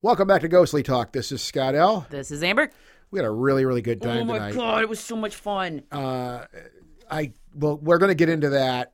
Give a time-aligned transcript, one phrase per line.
[0.00, 1.10] Welcome back to Ghostly Talk.
[1.10, 2.06] This is Scott L.
[2.08, 2.70] This is Amber.
[3.10, 4.54] We had a really, really good time oh my tonight.
[4.54, 5.82] god, it was so much fun.
[5.90, 6.44] Uh,
[7.10, 8.92] I well, we're going to get into that,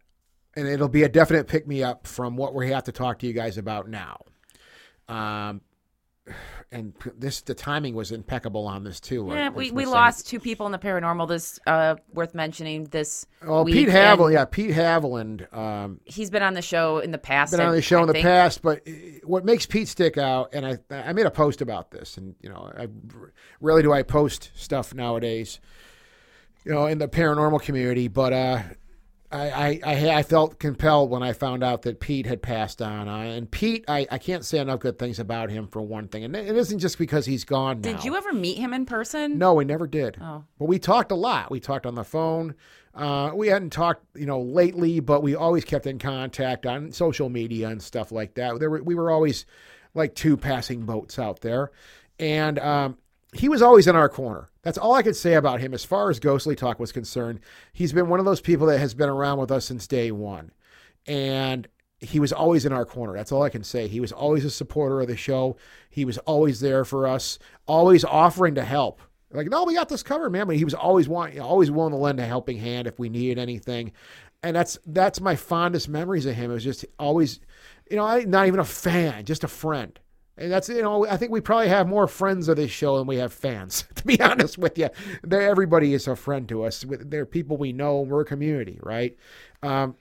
[0.56, 3.26] and it'll be a definite pick me up from what we have to talk to
[3.26, 4.22] you guys about now.
[5.06, 5.60] Um,
[6.74, 9.28] and this the timing was impeccable on this too.
[9.30, 11.28] Yeah, we, we lost two people in the paranormal.
[11.28, 12.84] This uh worth mentioning.
[12.84, 14.32] This Oh, Pete and Haviland.
[14.32, 15.52] Yeah, Pete Haviland.
[15.56, 17.52] Um, He's been on the show in the past.
[17.52, 18.90] been on the show I in the past, but uh,
[19.22, 22.50] what makes Pete stick out, and I I made a post about this, and you
[22.50, 22.88] know, I
[23.60, 25.60] rarely do I post stuff nowadays,
[26.64, 28.62] you know, in the paranormal community, but uh,
[29.34, 33.16] I I I, felt compelled when I found out that Pete had passed on, uh,
[33.18, 36.36] and Pete, I, I can't say enough good things about him for one thing, and
[36.36, 37.92] it isn't just because he's gone now.
[37.92, 39.38] Did you ever meet him in person?
[39.38, 40.18] No, we never did.
[40.20, 40.44] Oh.
[40.58, 41.50] But we talked a lot.
[41.50, 42.54] We talked on the phone.
[42.94, 47.28] Uh, we hadn't talked, you know, lately, but we always kept in contact on social
[47.28, 48.60] media and stuff like that.
[48.60, 49.46] There were, we were always
[49.94, 51.72] like two passing boats out there,
[52.20, 52.98] and um,
[53.34, 54.48] he was always in our corner.
[54.62, 57.40] That's all I could say about him as far as ghostly talk was concerned.
[57.72, 60.52] He's been one of those people that has been around with us since day one,
[61.06, 61.68] and
[61.98, 63.14] he was always in our corner.
[63.14, 63.88] That's all I can say.
[63.88, 65.56] He was always a supporter of the show.
[65.90, 69.00] He was always there for us, always offering to help.
[69.30, 70.46] Like, no, we got this covered, man.
[70.46, 73.38] But he was always want, always willing to lend a helping hand if we needed
[73.38, 73.92] anything.
[74.42, 76.50] And that's that's my fondest memories of him.
[76.50, 77.40] It was just always,
[77.90, 79.98] you know, I not even a fan, just a friend.
[80.36, 83.06] And that's you know, I think we probably have more friends of this show than
[83.06, 83.84] we have fans.
[83.94, 84.90] To be honest with you,
[85.22, 86.84] They're, everybody is a friend to us.
[86.86, 88.02] They're people we know.
[88.02, 89.16] We're a community, right?
[89.62, 89.96] Um,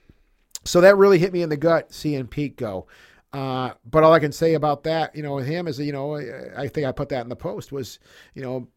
[0.64, 2.86] so that really hit me in the gut seeing Pete go.
[3.34, 6.16] Uh, but all I can say about that, you know, with him is, you know,
[6.56, 7.98] I, think I put that in the post was,
[8.34, 8.68] you know,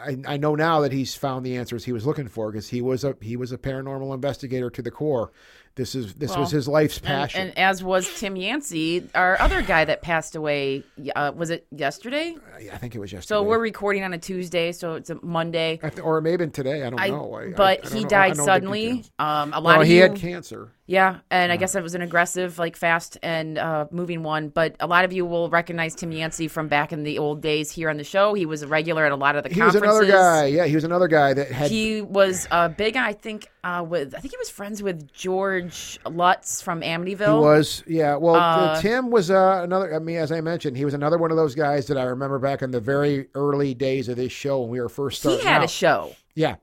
[0.00, 2.80] I, I know now that he's found the answers he was looking for because he
[2.80, 5.32] was a he was a paranormal investigator to the core.
[5.76, 7.48] This is this was his life's passion.
[7.48, 10.84] and as was Tim Yancey, our other guy that passed away.
[11.14, 12.34] Uh, was it yesterday?
[12.72, 13.28] I think it was yesterday.
[13.38, 15.76] So we're recording on a Tuesday, so it's a Monday.
[15.76, 16.82] Th- or maybe today.
[16.82, 17.34] I don't I, know.
[17.34, 18.08] I- but I don't he know.
[18.08, 19.04] Died don't know the suddenly.
[19.18, 20.70] Um, a lot Well, of he you, had cancer.
[20.88, 24.48] Yeah, and I guess it was an aggressive, like fast and uh, moving one.
[24.50, 27.72] But a lot of you will recognize Tim Yancey from back in the old days
[27.72, 28.34] here on the show.
[28.34, 30.46] He was a regular at a lot of the He was another guy.
[30.46, 31.72] Yeah, he was another guy that had.
[31.72, 35.65] He was uh, big, I think, uh, with I think he was friends with George
[36.04, 37.38] Lutz from Amityville.
[37.38, 38.16] He was, yeah.
[38.16, 39.94] Well, Uh, Tim was uh, another.
[39.94, 42.38] I mean, as I mentioned, he was another one of those guys that I remember
[42.38, 45.46] back in the very early days of this show when we were first He starting
[45.46, 45.70] had a out.
[45.70, 46.56] show, yeah,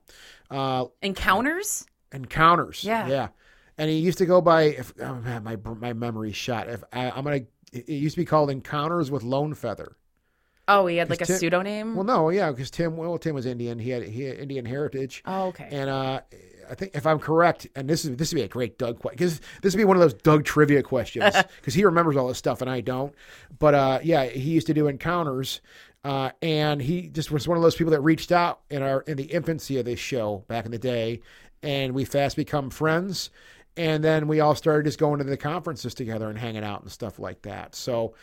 [0.50, 1.86] uh, Encounters.
[2.12, 2.84] Encounters.
[2.84, 3.08] Yeah.
[3.08, 3.28] yeah.
[3.78, 4.62] And he used to go by.
[4.64, 6.68] If, oh man, my my memory's shot.
[6.68, 7.40] If I, I'm gonna,
[7.72, 9.96] it used to be called Encounters with Lone Feather.
[10.68, 11.94] Oh, he had like a Tim- pseudonym.
[11.94, 12.96] Well, no, yeah, because Tim.
[12.96, 13.78] Well, Tim was Indian.
[13.80, 15.22] He had he had Indian heritage.
[15.26, 15.68] oh, okay.
[15.72, 16.20] And uh,
[16.70, 19.16] I think if I'm correct, and this is this would be a great Doug question
[19.16, 22.38] because this would be one of those Doug trivia questions because he remembers all this
[22.38, 23.14] stuff and I don't.
[23.58, 25.60] But uh, yeah, he used to do encounters,
[26.04, 29.16] uh, and he just was one of those people that reached out in our in
[29.16, 31.20] the infancy of this show back in the day,
[31.62, 33.30] and we fast become friends.
[33.76, 36.92] And then we all started just going to the conferences together and hanging out and
[36.92, 37.74] stuff like that.
[37.74, 38.14] So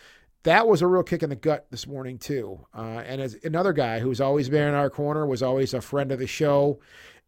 [0.44, 2.60] that was a real kick in the gut this morning too.
[2.76, 6.12] Uh, and as another guy who's always been in our corner, was always a friend
[6.12, 6.80] of the show,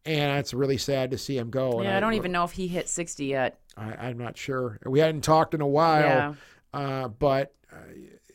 [0.06, 1.82] and it's really sad to see him go.
[1.82, 3.58] Yeah, I don't even know if he hit sixty yet.
[3.76, 4.78] I, I'm not sure.
[4.86, 6.34] We hadn't talked in a while, Yeah.
[6.72, 7.76] uh, but uh,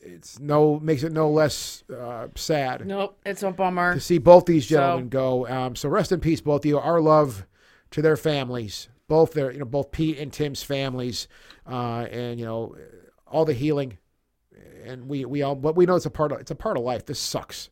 [0.01, 3.93] it's no makes it no less uh, sad Nope, it's a bummer.
[3.95, 5.47] to see both these So- gentlemen go.
[5.47, 6.79] Um, so rest in peace, both of you.
[6.79, 7.45] Our love
[7.91, 11.27] to their families, both their you know both Pete and Tim's families,
[11.69, 12.75] uh, and you know
[13.27, 13.97] all the healing.
[14.85, 16.83] And we we all but we know it's a part of it's a part of
[16.83, 17.05] life.
[17.05, 17.69] This sucks.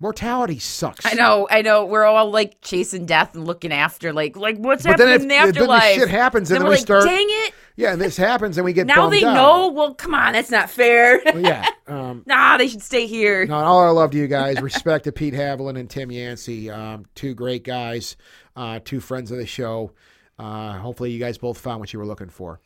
[0.00, 1.04] Mortality sucks.
[1.04, 1.84] I know, I know.
[1.84, 5.34] We're all like chasing death and looking after, like, like what's But happening in the
[5.34, 5.82] afterlife?
[5.82, 7.04] then the shit happens, and then then, we're we like, start.
[7.04, 7.54] dang it!
[7.74, 9.34] Yeah, and this happens, and we get Now they out.
[9.34, 9.68] know.
[9.68, 11.20] Well, come on, that's not fair.
[11.38, 11.66] Yeah.
[11.88, 13.46] Um, nah, they should stay here.
[13.46, 14.60] No, all our love to you guys.
[14.60, 18.14] Respect to Pete Haviland and Tim Yancey, um, two great guys,
[18.56, 19.92] uh, two friends of the show.
[20.38, 22.60] Uh, hopefully, you guys both found what you were looking for.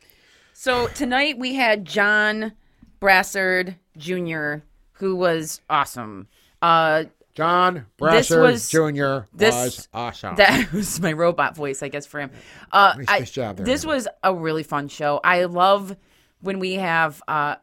[0.54, 2.53] So tonight we had John
[2.99, 4.54] Brassard Jr.,
[4.94, 6.26] who was awesome.
[6.61, 9.20] Uh, John Brassard was- Jr.
[9.34, 10.37] this- was awesome.
[10.37, 12.31] that was my robot voice, I guess, for him.
[12.70, 13.94] Uh, Nice- I- nice job there, This Amber.
[13.94, 15.20] was a really fun show.
[15.25, 15.96] I love
[16.40, 17.56] when we have uh,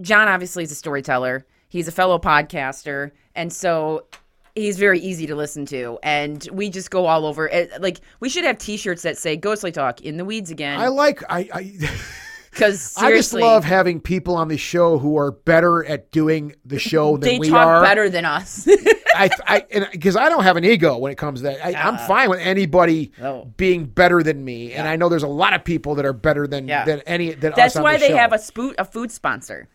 [0.00, 0.28] John.
[0.28, 1.46] Obviously, is a storyteller.
[1.68, 4.06] He's a fellow podcaster, and so
[4.54, 5.98] he's very easy to listen to.
[6.02, 7.46] And we just go all over.
[7.48, 10.88] It, like we should have T-shirts that say "Ghostly Talk" in the weeds again I
[10.88, 11.74] like I I,
[12.56, 16.78] Because I just love having people on the show who are better at doing the
[16.78, 17.82] show than they we talk are.
[17.82, 18.66] better than us.
[19.14, 21.64] I I because I don't have an ego when it comes to that.
[21.64, 23.44] I, I'm fine with anybody Oh.
[23.56, 26.46] being better than me, and I know there's a lot of people that are better
[26.46, 26.84] than Yeah.
[26.84, 28.16] than any than That's why the they show.
[28.16, 29.68] have a spoot a food sponsor.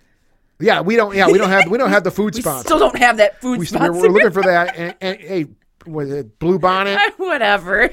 [0.60, 1.16] Yeah, we don't.
[1.16, 1.68] Yeah, we don't have.
[1.72, 2.66] We don't have the food We sponsor.
[2.68, 3.92] still don't have that food we, sponsor.
[3.94, 4.76] we're, we're looking for that.
[4.78, 5.46] And, and hey,
[5.88, 7.00] was it Blue Bonnet?
[7.18, 7.90] Whatever.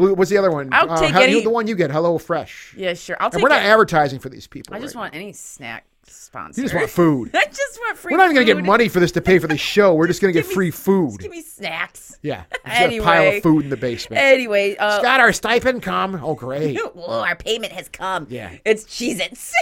[0.00, 0.14] Blue.
[0.14, 0.68] What's the other one?
[0.72, 2.74] I'll take how- any- The one you get, Hello Fresh.
[2.76, 3.16] Yeah, sure.
[3.20, 3.66] I'll And take we're not it.
[3.66, 4.74] advertising for these people.
[4.74, 6.60] I just right want any snack sponsor.
[6.60, 6.62] now.
[6.62, 7.30] You just want food.
[7.34, 8.12] I just want free.
[8.12, 9.94] We're not even going to get money for this to pay for the show.
[9.94, 11.20] We're just going to get me- free food.
[11.20, 12.18] Give me snacks.
[12.22, 14.20] Yeah, got a pile of food in the basement.
[14.22, 16.20] Anyway, uh, Got our stipend come?
[16.22, 16.78] Oh, great.
[16.94, 18.26] Whoa, our payment has come.
[18.28, 18.50] Yeah.
[18.64, 19.54] It's Cheez-Its.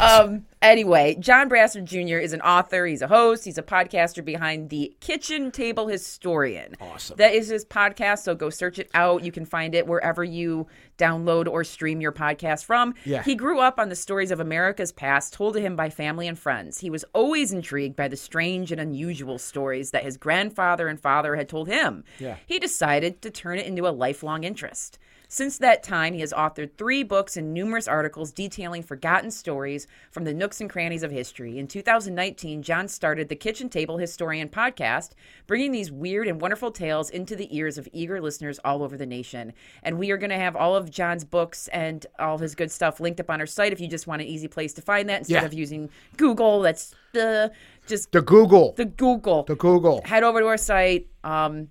[0.00, 2.18] Um, anyway, John Brassard Jr.
[2.18, 6.74] is an author, he's a host, he's a podcaster behind the Kitchen Table Historian.
[6.80, 7.16] Awesome.
[7.16, 9.24] That is his podcast, so go search it out.
[9.24, 10.66] You can find it wherever you
[10.98, 12.94] download or stream your podcast from.
[13.04, 13.22] Yeah.
[13.22, 16.38] He grew up on the stories of America's past told to him by family and
[16.38, 16.78] friends.
[16.78, 21.36] He was always intrigued by the strange and unusual stories that his grandfather and father
[21.36, 22.04] had told him.
[22.18, 22.36] Yeah.
[22.46, 24.98] He decided to turn it into a lifelong interest.
[25.34, 30.24] Since that time, he has authored three books and numerous articles detailing forgotten stories from
[30.24, 31.58] the nooks and crannies of history.
[31.58, 35.12] In 2019, John started the Kitchen Table Historian podcast,
[35.46, 39.06] bringing these weird and wonderful tales into the ears of eager listeners all over the
[39.06, 39.54] nation.
[39.82, 43.00] And we are going to have all of John's books and all his good stuff
[43.00, 45.20] linked up on our site if you just want an easy place to find that
[45.20, 45.46] instead Yeah.
[45.46, 45.88] of using
[46.18, 46.60] Google.
[46.60, 47.50] That's the
[47.86, 48.74] just The Google.
[48.76, 50.02] the Google The Google.
[50.04, 51.68] head over to our site um,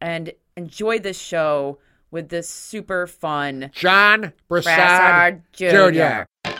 [0.00, 1.78] and enjoy this show
[2.10, 6.24] with this super fun John Brassard Brassard Jr.
[6.44, 6.55] Jr.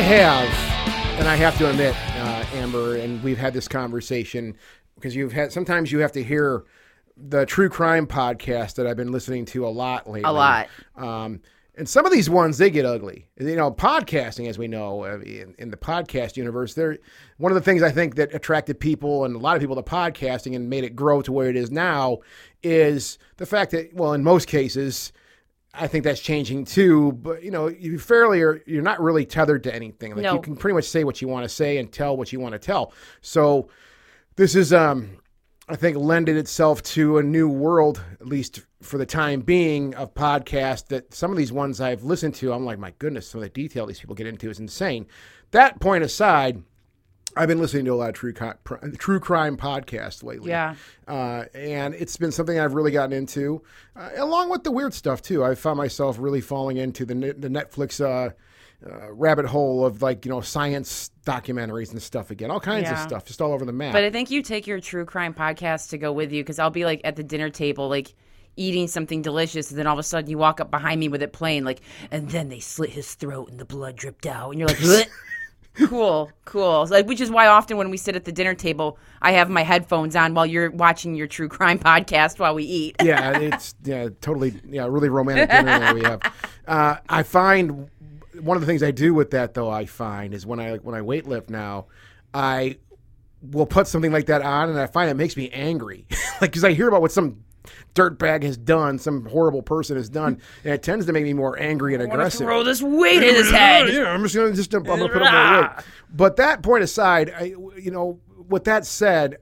[0.00, 4.56] I have, and I have to admit, uh, Amber, and we've had this conversation
[4.94, 5.52] because you've had.
[5.52, 6.64] Sometimes you have to hear
[7.18, 10.22] the true crime podcast that I've been listening to a lot lately.
[10.22, 10.68] A lot.
[10.96, 11.42] Um,
[11.74, 13.28] and some of these ones they get ugly.
[13.38, 16.96] You know, podcasting, as we know, uh, in, in the podcast universe, they're
[17.36, 19.82] one of the things I think that attracted people and a lot of people to
[19.82, 22.20] podcasting and made it grow to where it is now
[22.62, 25.12] is the fact that, well, in most cases.
[25.72, 29.62] I think that's changing too, but you know, you fairly are you're not really tethered
[29.64, 30.14] to anything.
[30.14, 30.34] Like No.
[30.34, 32.54] you can pretty much say what you want to say and tell what you want
[32.54, 32.92] to tell.
[33.20, 33.68] So
[34.36, 35.18] this is um
[35.68, 40.12] I think lended itself to a new world, at least for the time being, of
[40.14, 43.44] podcasts that some of these ones I've listened to, I'm like, my goodness, some of
[43.44, 45.06] the detail these people get into is insane.
[45.52, 46.64] That point aside,
[47.36, 48.54] I've been listening to a lot of true co-
[48.98, 50.50] true crime podcasts lately.
[50.50, 50.74] Yeah.
[51.06, 53.62] uh, and it's been something I've really gotten into,
[53.96, 55.44] uh, along with the weird stuff too.
[55.44, 58.30] I found myself really falling into the the Netflix uh,
[58.84, 62.98] uh, rabbit hole of like you know science documentaries and stuff again, all kinds of
[62.98, 63.92] stuff, just all over the map.
[63.92, 66.70] But I think you take your true crime podcast to go with you because I'll
[66.70, 68.14] be like at the dinner table, like
[68.56, 71.22] eating something delicious, and then all of a sudden you walk up behind me with
[71.22, 71.80] it playing, like,
[72.10, 75.08] and then they slit his throat and the blood dripped out, and you're like.
[75.74, 76.86] cool, cool.
[76.88, 79.62] Like, which is why often when we sit at the dinner table, I have my
[79.62, 82.96] headphones on while you're watching your true crime podcast while we eat.
[83.02, 86.20] yeah, it's yeah, totally yeah, really romantic dinner that we have.
[86.68, 87.90] Uh, I find
[88.38, 90.94] one of the things I do with that though, I find is when I when
[90.94, 91.86] I weightlift now,
[92.32, 92.78] I
[93.42, 96.06] will put something like that on, and I find it makes me angry,
[96.40, 97.42] like because I hear about what some
[97.94, 101.58] dirtbag has done, some horrible person has done, and it tends to make me more
[101.60, 102.40] angry and I aggressive.
[102.46, 103.88] throw this weight in his head.
[103.88, 105.70] Yeah, I'm just gonna just I'm gonna put up more weight.
[106.14, 109.36] But that point aside, I, you know, with that said,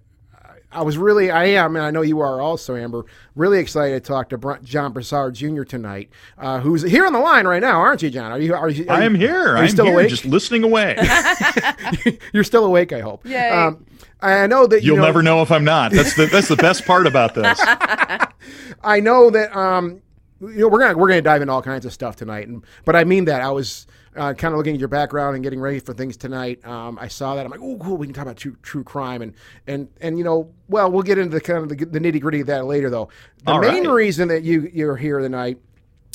[0.71, 4.07] I was really, I am, and I know you are also, Amber, really excited to
[4.07, 5.63] talk to Br- John Brassard Jr.
[5.63, 8.31] tonight, uh, who's here on the line right now, aren't you, John?
[8.33, 8.55] Are you?
[8.55, 8.85] Are you?
[8.87, 9.49] Are I you- am here.
[9.49, 10.11] Are you I'm still here, awake?
[10.11, 10.99] just listening away.
[12.35, 13.25] You're still awake, I hope.
[13.27, 13.49] Yay.
[13.49, 13.87] Um,
[14.21, 15.93] I know that you You'll know, never know if I'm not.
[15.93, 17.59] That's the that's the best part about this.
[18.83, 20.03] I know that um,
[20.41, 22.97] you know we're gonna we're gonna dive into all kinds of stuff tonight, and but
[22.97, 25.79] I mean that I was uh, kind of looking at your background and getting ready
[25.79, 26.65] for things tonight.
[26.67, 29.23] Um, I saw that I'm like, oh, cool, we can talk about true, true crime
[29.23, 29.35] and
[29.67, 32.41] and and you know, well, we'll get into the kind of the, the nitty gritty
[32.41, 33.09] of that later, though.
[33.45, 33.93] The All main right.
[33.93, 35.59] reason that you you're here tonight.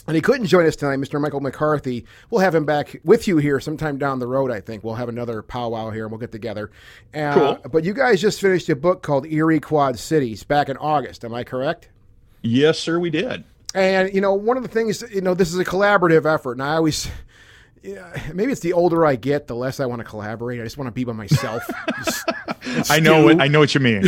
[0.05, 1.19] And he couldn't join us tonight, Mr.
[1.19, 2.03] Michael McCarty.
[2.29, 4.83] We'll have him back with you here sometime down the road, I think.
[4.83, 6.71] We'll have another powwow here and we'll get together.
[7.13, 7.69] Uh, Cool.
[7.71, 11.23] But you guys just finished a book called Eerie Quad Cities back in August.
[11.23, 11.87] Am I correct?
[12.41, 13.45] Yes, sir, we did.
[13.73, 16.63] And you know, one of the things, you know, this is a collaborative effort, and
[16.63, 17.09] I always,
[18.33, 20.59] maybe it's the older I get, the less I want to collaborate.
[20.61, 21.63] I just want to be by myself.
[22.89, 23.25] I know.
[23.25, 24.03] What, I know what you mean.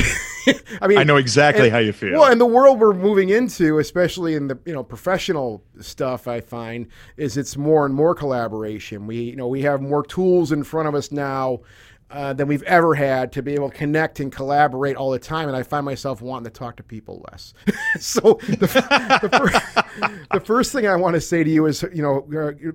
[0.82, 2.20] I mean, I know exactly and- how you feel.
[2.20, 6.42] Well, and the world we're moving into, especially in the you know professional stuff, I
[6.42, 9.08] find is it's more and more collaboration.
[9.08, 11.62] We you know we have more tools in front of us now.
[12.12, 15.48] Uh, than we've ever had to be able to connect and collaborate all the time,
[15.48, 17.56] and I find myself wanting to talk to people less.
[18.00, 22.04] so the, the, fir- the first thing I want to say to you is, you
[22.04, 22.24] know,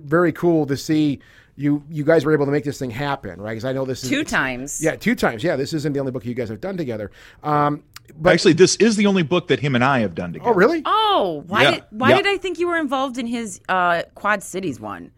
[0.03, 1.19] very cool to see
[1.55, 3.51] you you guys were able to make this thing happen, right?
[3.53, 4.81] Because I know this is Two times.
[4.83, 5.45] Yeah, two times.
[5.45, 7.09] Yeah, this isn't the only book you guys have done together.
[7.41, 7.83] Um,
[8.17, 10.51] but Actually, this is the only book that him and I have done together.
[10.51, 10.81] oh, really?
[10.85, 11.71] Oh, why Yeah.
[11.71, 12.17] did why Yeah.
[12.17, 15.11] did I think you were involved in his uh, Quad Cities one?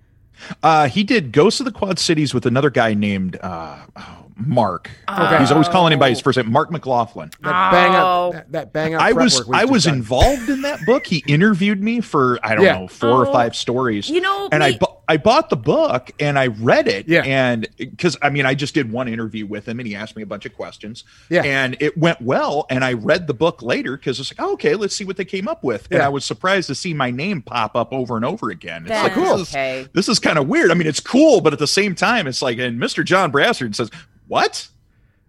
[0.61, 4.89] Uh, he did Ghosts of the Quad Cities with another guy named uh, oh, Mark.
[5.09, 5.39] Okay.
[5.39, 7.29] He's always calling him by his first name, Mark McLaughlin.
[7.41, 8.31] That bang out, Oh.
[8.33, 9.01] that, that bang out.
[9.01, 9.95] I was I was done.
[9.95, 11.05] involved in that book.
[11.05, 12.79] He interviewed me for I don't Yeah.
[12.79, 13.17] know four Oh.
[13.19, 14.09] or five stories.
[14.09, 17.07] You know, and I bu- I bought the book and I read it.
[17.07, 17.24] Yeah.
[17.24, 20.24] and because I mean I just did one interview with him and he asked me
[20.24, 21.03] a bunch of questions.
[21.29, 21.43] Yeah.
[21.43, 22.65] and it went well.
[22.69, 25.25] And I read the book later because it's like oh, okay, let's see what they
[25.25, 25.88] came up with.
[25.91, 28.83] And I was surprised to see my name pop up over and over again.
[28.83, 29.38] It's That's like cool.
[29.38, 29.88] This is, okay.
[29.93, 30.72] this is kind of weird.
[30.72, 33.03] I mean, it's cool, but at the same time, it's like and Mr.
[33.03, 33.89] John Brassard says
[34.27, 34.67] what.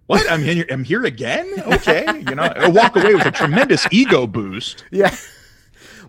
[0.07, 0.67] What I'm here.
[0.71, 1.51] I'm here again.
[1.67, 4.85] Okay, you know, I walk away with a tremendous ego boost.
[4.91, 5.17] Yeah.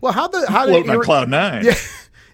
[0.02, 1.64] Well, how the how did Floating on Erie, cloud nine.
[1.66, 1.76] yeah,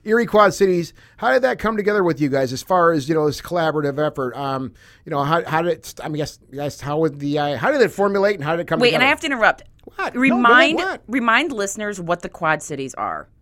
[0.04, 0.94] Eerie Quad Cities?
[1.18, 4.00] How did that come together with you guys as far as you know this collaborative
[4.06, 4.36] effort?
[4.36, 4.74] Um,
[5.06, 7.72] you know, how how did it, I mean, guess guys, how would the uh, how
[7.72, 8.80] did it formulate and how did it come?
[8.80, 9.02] Wait, together?
[9.02, 9.64] and I have to interrupt.
[9.96, 10.14] What?
[10.16, 11.02] No, Remind what, what?
[11.08, 13.28] remind listeners what the Quad Cities are.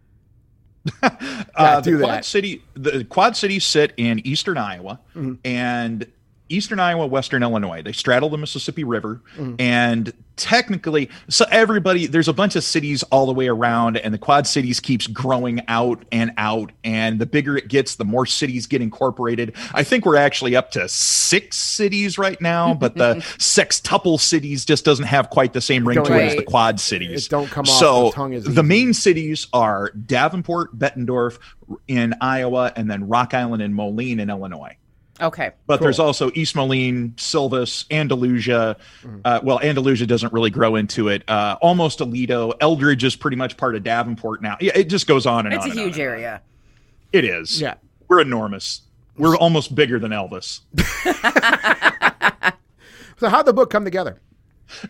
[1.03, 1.09] Uh,
[1.57, 2.25] Yeah, the do Quad that.
[2.25, 5.33] City, the Quad Cities sit in eastern Iowa Mm-hmm.
[5.43, 6.07] and
[6.49, 7.81] eastern Iowa, western Illinois.
[7.81, 9.55] They straddle the Mississippi River, Mm-hmm.
[9.59, 14.17] and technically, so everybody there's a bunch of cities all the way around, and the
[14.17, 16.71] Quad Cities keeps growing out and out.
[16.83, 19.55] And the bigger it gets, the more cities get incorporated.
[19.73, 24.85] I think we're actually up to six cities right now, but the sextuple cities just
[24.85, 27.25] doesn't have quite the same ring Don't- to it as the Quad Cities.
[27.25, 31.37] It don't come off so the the main cities are Davenport, Bettendorf
[31.87, 34.75] in Iowa, and then Rock Island and Moline in Illinois.
[35.21, 35.51] Okay.
[35.67, 38.77] But there's also East Moline, Silvis, Andalusia.
[39.03, 39.19] Mm-hmm.
[39.25, 41.23] Uh, well, Andalusia doesn't really grow into it.
[41.27, 42.53] Uh, almost Aledo.
[42.61, 44.57] Eldridge is pretty much part of Davenport now.
[44.59, 45.71] Yeah, it just goes on and It's on.
[45.71, 46.41] It's a huge area.
[47.11, 47.61] It is.
[47.61, 47.75] Yeah.
[48.07, 48.81] We're enormous.
[49.17, 50.61] We're almost bigger than Elvis.
[53.19, 54.21] So how would the book come together?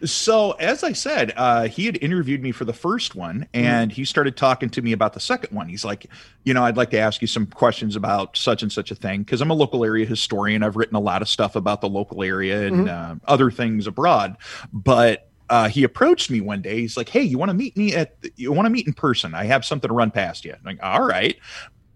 [0.03, 4.05] So, as I said, uh, he had interviewed me for the first one, and he
[4.05, 5.69] started talking to me about the second one.
[5.69, 6.05] He's like,
[6.43, 9.23] you know, I'd like to ask you some questions about such and such a thing
[9.23, 10.63] because I'm a local area historian.
[10.63, 14.37] I've written a lot of stuff about the local area and uh, other things abroad.
[14.73, 16.79] But uh, he approached me one day.
[16.79, 18.15] He's like, "Hey, you want to meet me at?
[18.35, 19.33] You want to meet in person?
[19.33, 21.37] I have something to run past you." I'm like, "All right."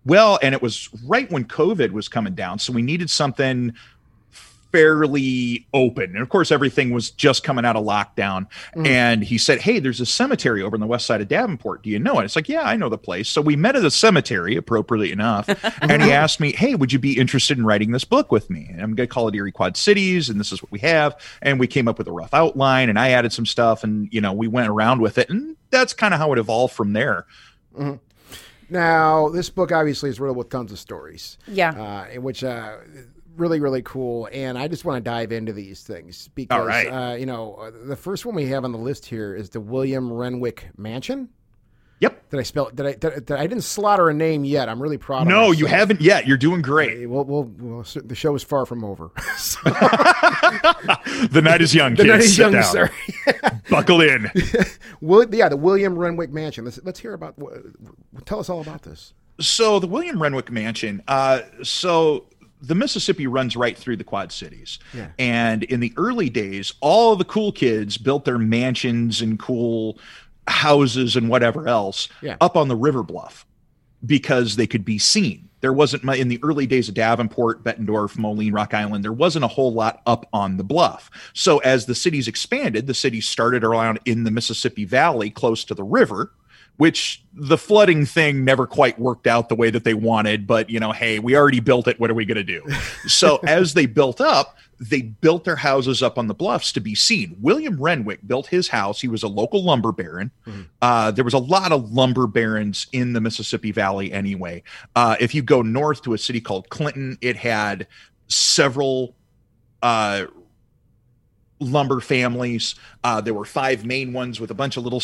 [0.06, 3.74] Well, and it was right when COVID was coming down, so we needed something
[4.74, 6.06] fairly open.
[6.06, 8.48] And of course, everything was just coming out of lockdown.
[8.76, 11.84] And he said, Hey, there's a cemetery over on the west side of Davenport.
[11.84, 12.26] Do you know it?
[12.26, 13.30] It's like, Yeah, I know the place.
[13.30, 15.48] So we met at a cemetery, appropriately enough.
[15.82, 18.68] and he asked me, Hey, would you be interested in writing this book with me?
[18.72, 20.28] And I'm going to call it Eerie Quad Cities.
[20.28, 21.16] And this is what we have.
[21.44, 24.22] And we came up with a rough outline and I added some stuff and, you
[24.22, 25.30] know, we went around with it.
[25.30, 27.28] And that's kind of how it evolved from there.
[28.70, 31.38] Now, this book obviously is riddled with tons of stories.
[31.48, 31.72] Yeah.
[31.72, 32.78] uh, in which uh,
[33.36, 36.88] really really cool and i just want to dive into these things because right.
[36.88, 40.12] uh, you know the first one we have on the list here is the william
[40.12, 41.30] renwick mansion
[42.00, 42.30] Yep.
[42.32, 44.98] did i spell did i did, did- i didn't slaughter a name yet i'm really
[44.98, 46.28] proud of No, you haven't yet.
[46.28, 47.08] You're doing great.
[47.10, 49.10] Well, well, well, the show is far from over.
[49.38, 49.60] So-
[51.30, 52.64] The night is young, the night is Sit young, down.
[52.64, 52.90] sir.
[53.70, 54.30] Buckle in.
[55.02, 56.66] Will, yeah, the William Renwick Mansion.
[56.66, 57.36] Let's let's hear about.
[58.26, 59.14] Tell us all about this.
[59.40, 61.02] So the William Renwick Mansion.
[61.08, 62.26] Uh, so
[62.66, 65.08] the Mississippi runs right through the Quad Cities, Yeah.
[65.20, 70.00] and in the early days, all the cool kids built their mansions and cool
[70.48, 72.38] houses and whatever else Yeah.
[72.42, 73.46] up on the river bluff
[74.06, 75.50] because they could be seen.
[75.62, 79.04] There wasn't in the early days of Davenport, Bettendorf, Moline, Rock Island.
[79.04, 81.10] There wasn't a whole lot up on the bluff.
[81.34, 85.74] So as the cities expanded, the cities started around in the Mississippi Valley, close to
[85.74, 86.34] the river.
[86.78, 90.80] Which the flooding thing never quite worked out the way that they wanted, but you
[90.80, 92.00] know, hey, we already built it.
[92.00, 92.64] What are we going to do?
[93.08, 96.96] So as they built up, they built their houses up on the bluffs to be
[96.96, 97.36] seen.
[97.42, 99.02] William Renwick built his house.
[99.02, 100.32] He was a local lumber baron.
[100.82, 104.64] Uh, there was a lot of lumber barons in the Mississippi Valley anyway.
[104.96, 107.88] Uh, if you go north to a city called Clinton, it had
[108.28, 109.16] several
[109.82, 110.26] uh,
[111.60, 112.76] lumber families.
[113.04, 115.02] Uh, there were five main ones with a bunch of little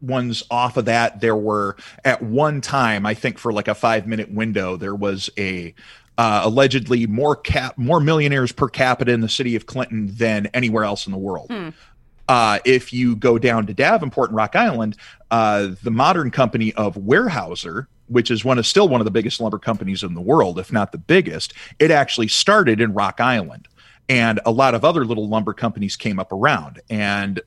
[0.00, 1.20] ones off of that.
[1.20, 5.30] There were at one time, I think for like a five minute window, there was
[5.38, 5.74] a
[6.18, 10.84] uh, allegedly more cap more millionaires per capita in the city of Clinton than anywhere
[10.84, 11.50] else in the world.
[12.28, 14.96] Uh, if you go down to Davenport and Rock Island,
[15.30, 19.40] uh, the modern company of Weyerhaeuser, which is one of still one of the biggest
[19.40, 23.68] lumber companies in the world, if not the biggest, it actually started in Rock Island,
[24.08, 26.80] and a lot of other little lumber companies came up around.
[26.90, 27.40] And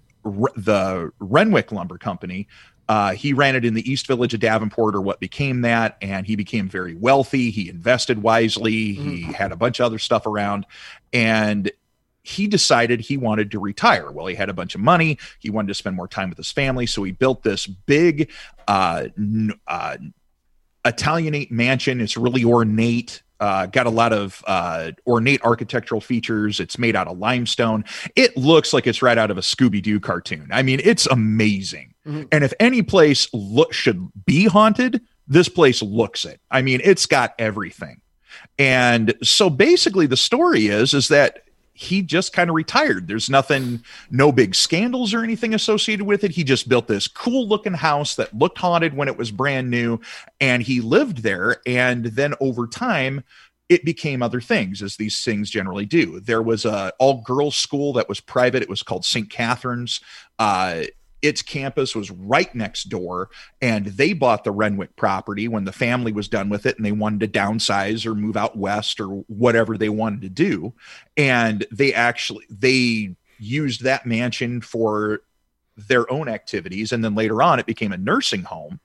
[0.55, 2.47] the Renwick Lumber Company,
[2.87, 6.25] uh, he ran it in the East Village of Davenport, or what became that, and
[6.25, 7.51] he became very wealthy.
[7.51, 8.93] He invested wisely.
[8.93, 10.65] He had a bunch of other stuff around,
[11.13, 11.71] and
[12.23, 14.11] he decided he wanted to retire.
[14.11, 15.17] Well, he had a bunch of money.
[15.39, 16.85] He wanted to spend more time with his family.
[16.85, 18.31] So he built this big
[18.67, 19.97] uh, n- uh,
[20.85, 22.01] Italianate mansion.
[22.01, 23.23] It's really ornate.
[23.39, 26.59] Uh, got a lot of uh, ornate architectural features.
[26.59, 27.85] It's made out of limestone.
[28.15, 30.49] It looks like it's right out of a Scooby Doo cartoon.
[30.51, 31.93] I mean, it's amazing.
[32.31, 36.41] And if any place look should be haunted, this place looks it.
[36.49, 38.01] I mean, it's got everything.
[38.57, 41.43] And so basically, the story is is that
[41.79, 43.07] he just kind of retired.
[43.07, 43.81] There's nothing,
[44.11, 46.31] no big scandals or anything associated with it.
[46.31, 50.01] He just built this cool looking house that looked haunted when it was brand new,
[50.41, 51.61] and he lived there.
[51.65, 53.23] And then over time,
[53.69, 56.19] it became other things, as these things generally do.
[56.19, 58.61] There was a all girls school that was private.
[58.61, 59.29] It was called St.
[59.29, 60.01] Catherine's.
[60.37, 60.81] Uh,
[61.21, 63.29] its campus was right next door
[63.61, 66.91] and they bought the renwick property when the family was done with it and they
[66.91, 70.73] wanted to downsize or move out west or whatever they wanted to do.
[71.17, 75.21] And they actually they used that mansion for
[75.75, 76.91] their own activities.
[76.91, 78.79] And then later on it became a nursing home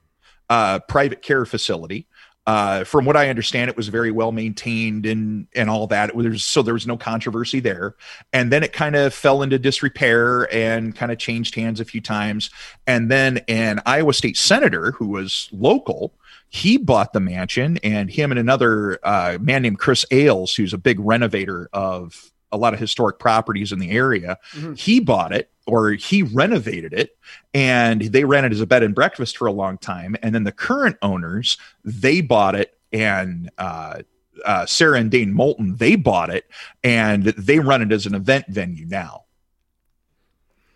[0.51, 2.07] uh, private care facility
[2.47, 6.15] uh, from what I understand, it was very well maintained and and all that.
[6.15, 7.97] Was, so there was no controversy there.
[8.33, 12.03] And then it kind of fell into disrepair and kind of changed hands a few
[12.03, 12.51] times.
[12.87, 16.13] And then an Iowa State senator who was local,
[16.51, 20.79] he bought the mansion, and him and another uh, man named Chris Ailes, who's a
[20.79, 24.39] big renovator of a lot of historic properties in the area,
[24.77, 27.17] he bought it or he renovated it
[27.53, 30.17] and they ran it as a bed and breakfast for a long time.
[30.23, 34.03] And then the current owners, they bought it and uh,
[34.45, 36.49] uh, Sarah and Dane Moulton, they bought it
[36.83, 39.25] and they run it as an event venue now.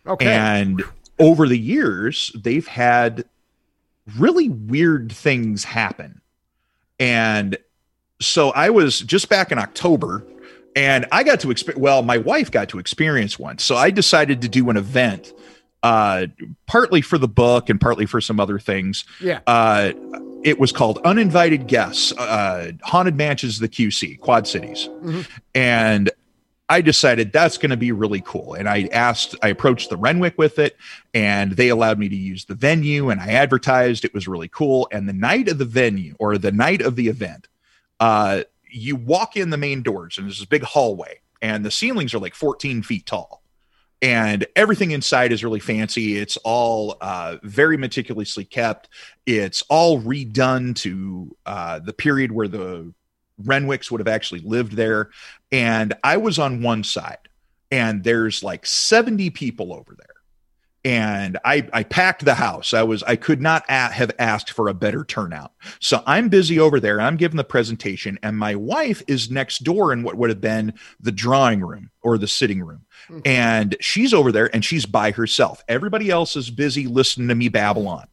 [0.06, 0.26] Okay.
[0.26, 0.82] And
[1.18, 3.24] over the years, they've had
[4.16, 6.20] really weird things happen.
[6.98, 7.58] And
[8.20, 10.24] so I was just back in October
[10.78, 13.58] and I got to experience, well, my wife got to experience one.
[13.58, 15.32] So I decided to do an event,
[15.82, 16.26] uh,
[16.66, 19.04] partly for the book and partly for some other things.
[19.20, 19.40] yeah.
[19.46, 19.92] Uh,
[20.44, 24.88] it was called Uninvited Guests, uh, Haunted Mansions of the QC, Quad Cities.
[25.52, 26.12] And
[26.68, 28.54] I decided that's going to be really cool.
[28.54, 30.76] And I asked, I approached the Renwick with it,
[31.12, 34.04] and they allowed me to use the venue, and I advertised.
[34.04, 34.88] It was really cool.
[34.92, 37.48] And the night of the venue, or the night of the event,
[37.98, 42.14] uh, you walk in the main doors, and there's this big hallway, and the ceilings
[42.14, 43.42] are like 14 feet tall.
[44.00, 46.16] And everything inside is really fancy.
[46.18, 48.88] It's all uh, very meticulously kept.
[49.26, 52.92] It's all redone to uh, the period where the
[53.42, 55.10] Renwicks would have actually lived there.
[55.50, 57.28] And I was on one side,
[57.72, 60.17] and there's like 70 people over there.
[60.84, 62.72] And I, I packed the house.
[62.72, 65.52] I was I could not have asked for a better turnout.
[65.80, 67.00] So I'm busy over there.
[67.00, 70.74] I'm giving the presentation, and my wife is next door in what would have been
[71.00, 72.86] the drawing room or the sitting room.
[73.24, 75.64] And she's over there and she's by herself.
[75.68, 78.06] Everybody else is busy listening to me babble on.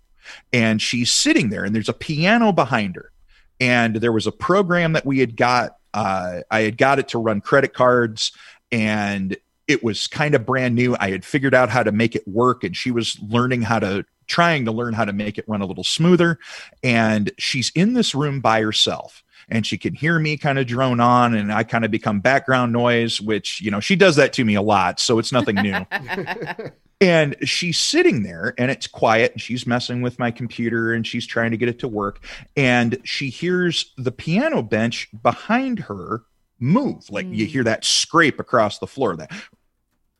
[0.51, 3.11] And she's sitting there, and there's a piano behind her
[3.59, 7.17] and there was a program that we had got uh, i had got it to
[7.17, 8.31] run credit cards
[8.71, 10.95] and it was kind of brand new.
[10.99, 14.05] I had figured out how to make it work and she was learning how to
[14.27, 16.39] trying to learn how to make it run a little smoother.
[16.83, 20.99] And she's in this room by herself and she can hear me kind of drone
[20.99, 24.43] on and i kind of become background noise which you know she does that to
[24.43, 25.85] me a lot so it's nothing new.
[27.01, 31.27] And she's sitting there and it's quiet and she's messing with my computer and she's
[31.27, 32.23] trying to get it to work
[32.55, 36.23] and she hears the piano bench behind her
[36.59, 37.09] move.
[37.09, 37.49] Like you mm.
[37.49, 39.29] hear that scrape across the floor that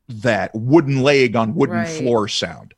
[0.08, 1.88] that wooden leg on wooden Right.
[1.88, 2.74] floor sound.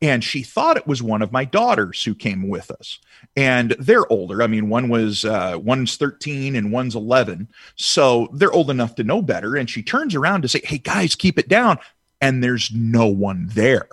[0.00, 2.98] And she thought it was one of my daughters who came with us.
[3.36, 4.42] And they're older.
[4.42, 9.04] I mean one was uh, one's 13 and one's 11 so they're old enough to
[9.04, 9.56] know better.
[9.56, 11.78] And she turns around to say hey guys keep it down.
[12.20, 13.88] And there's no one there.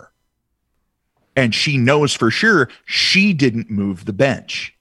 [1.36, 4.76] And she knows for sure she didn't move the bench.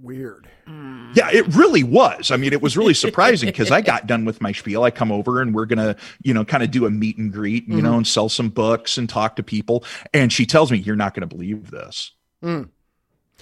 [0.00, 0.47] Weird.
[1.14, 2.30] Yeah, it really was.
[2.30, 4.82] I mean, it was really surprising because I got done with my spiel.
[4.84, 7.68] I come over and we're gonna, you know, kind of do a meet and greet,
[7.68, 9.84] you know, and sell some books and talk to people.
[10.12, 12.68] And she tells me, "You're not going to believe this." Mm.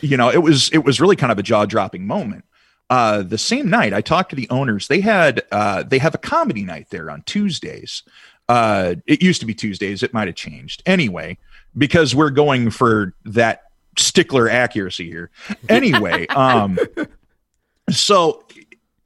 [0.00, 2.44] You know, it was it was really kind of a jaw dropping moment.
[2.88, 4.88] Uh, the same night, I talked to the owners.
[4.88, 8.02] They had uh, they have a comedy night there on Tuesdays.
[8.48, 10.02] Uh, it used to be Tuesdays.
[10.02, 11.38] It might have changed anyway
[11.76, 13.64] because we're going for that
[13.98, 15.30] stickler accuracy here.
[15.68, 16.78] Anyway, um,
[17.90, 18.44] so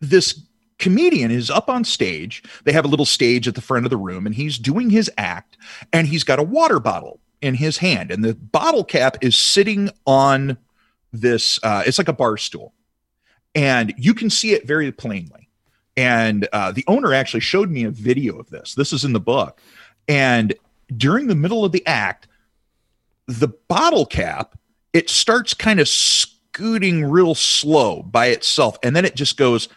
[0.01, 0.43] this
[0.79, 2.43] comedian is up on stage.
[2.65, 5.11] They have a little stage at the front of the room, and he's doing his
[5.19, 5.57] act,
[5.93, 9.91] and he's got a water bottle in his hand, and the bottle cap is sitting
[10.07, 10.59] on
[11.13, 11.59] this.
[11.63, 12.75] Uh, it's like a bar stool,
[13.55, 15.49] and you can see it very plainly.
[15.97, 18.75] And uh, the owner actually showed me a video of this.
[18.75, 19.61] This is in the book,
[20.09, 20.55] and
[20.97, 22.27] during the middle of the act,
[23.27, 24.57] the bottle cap
[24.93, 25.89] it starts kind of
[26.61, 29.71] scooting real slow by itself, and then it just goes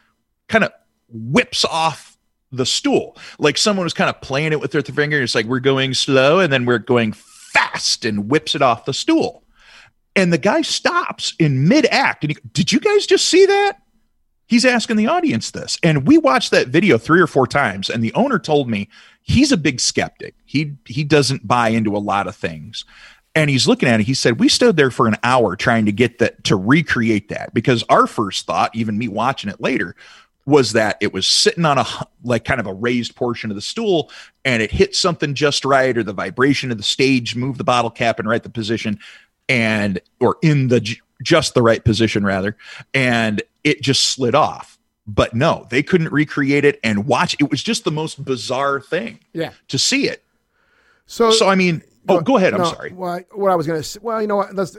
[0.50, 0.72] kind of
[1.08, 2.18] whips off
[2.52, 3.18] the stool.
[3.40, 6.40] Like someone was kind of playing it with their finger it's like we're going slow
[6.40, 9.44] and then we're going fast and whips it off the stool.
[10.16, 13.78] And the guy stops in mid act and he, did you guys just see that?
[14.46, 15.80] He's asking the audience this.
[15.82, 18.90] And we watched that video three or four times and the owner told me
[19.22, 20.36] he's a big skeptic.
[20.46, 22.84] He he doesn't buy into a lot of things
[23.36, 24.04] and he's looking at it.
[24.04, 27.54] He said we stood there for an hour trying to get that to recreate that.
[27.54, 29.96] Because our first thought even me watching it later
[30.46, 31.86] was that it was sitting on a
[32.24, 34.12] like kind of a raised portion of the stool
[34.44, 37.90] and it hit something just right or the vibration of the stage moved the bottle
[37.90, 39.00] cap in right the position
[39.48, 42.58] and or in the just the right position rather
[42.94, 44.78] and it just slid off.
[45.08, 47.36] But no they couldn't recreate it and watch.
[47.40, 49.52] It was just the most bizarre thing Yeah.
[49.70, 50.24] to see it.
[51.06, 53.80] So, so i mean oh go ahead i'm no, sorry Well, what I was going
[53.80, 54.56] to say, well, you know what?
[54.56, 54.78] Let's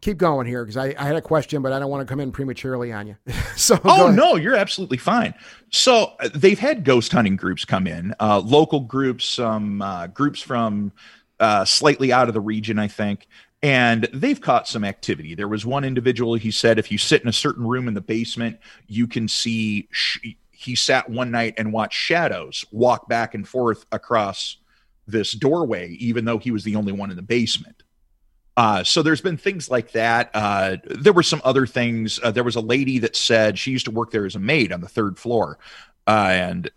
[0.00, 2.20] keep going here because I, I had a question, but I don't want to come
[2.20, 3.16] in prematurely on you.
[3.56, 5.34] so, Oh no, you're absolutely fine.
[5.70, 10.40] So uh, they've had ghost hunting groups come in, uh, local groups, some uh, groups
[10.40, 10.92] from
[11.40, 13.26] uh, slightly out of the region, I think,
[13.62, 15.34] and they've caught some activity.
[15.34, 16.34] There was one individual.
[16.34, 19.88] He said if you sit in a certain room in the basement, you can see.
[19.90, 24.56] Sh- he sat one night and watched shadows walk back and forth across
[25.06, 27.82] this doorway, even though he was the only one in the basement.
[28.56, 30.30] Uh, so there's been things like that.
[30.32, 32.18] Uh, there were some other things.
[32.22, 34.72] Uh, there was a lady that said she used to work there as a maid
[34.72, 35.58] on the third floor,
[36.06, 36.70] uh, and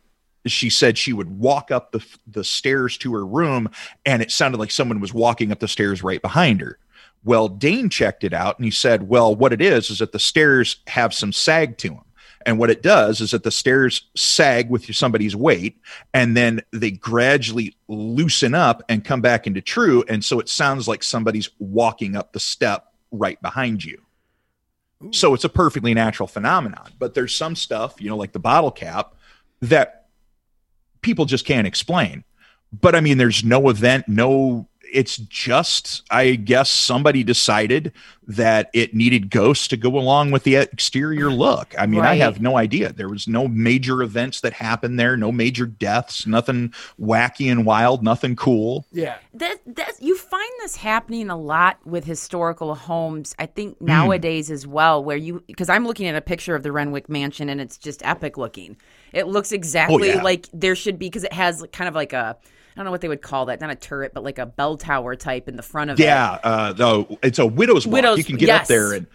[0.46, 3.70] she said she would walk up the the stairs to her room,
[4.06, 6.78] and it sounded like someone was walking up the stairs right behind her.
[7.24, 10.20] Well, Dane checked it out, and he said, "Well, what it is is that the
[10.20, 12.04] stairs have some sag to them."
[12.50, 15.80] And what it does is that the stairs sag with somebody's weight,
[16.16, 20.04] and then they gradually loosen up and come back into true.
[20.10, 24.02] And so it sounds like somebody's walking up the step right behind you.
[25.12, 26.90] So it's a perfectly natural phenomenon.
[26.98, 29.14] But there's some stuff, you know, like the bottle cap,
[29.62, 30.08] that
[31.02, 32.24] people just can't explain.
[32.74, 34.68] But I mean, there's no event, no.
[34.92, 37.94] It's just, I guess, somebody decided
[38.28, 41.74] that it needed ghosts to go along with the exterior look.
[41.80, 42.94] I mean, I have no idea.
[42.94, 48.04] There was no major events that happened there, no major deaths, nothing wacky and wild,
[48.04, 48.86] nothing cool.
[48.92, 49.18] Yeah.
[49.34, 53.86] that that you find this happening a lot with historical homes i think hmm.
[53.86, 57.50] nowadays as well where you because i'm looking at a picture of the renwick mansion
[57.50, 58.78] and it's just epic looking
[59.14, 60.22] it looks exactly oh, yeah.
[60.22, 63.02] like there should be because it has kind of like a i don't know what
[63.02, 65.62] they would call that not a turret but like a bell tower type in the
[65.64, 67.94] front of it Yeah, uh, though it's a widow's walk.
[67.94, 69.06] Widow's- you can get up there and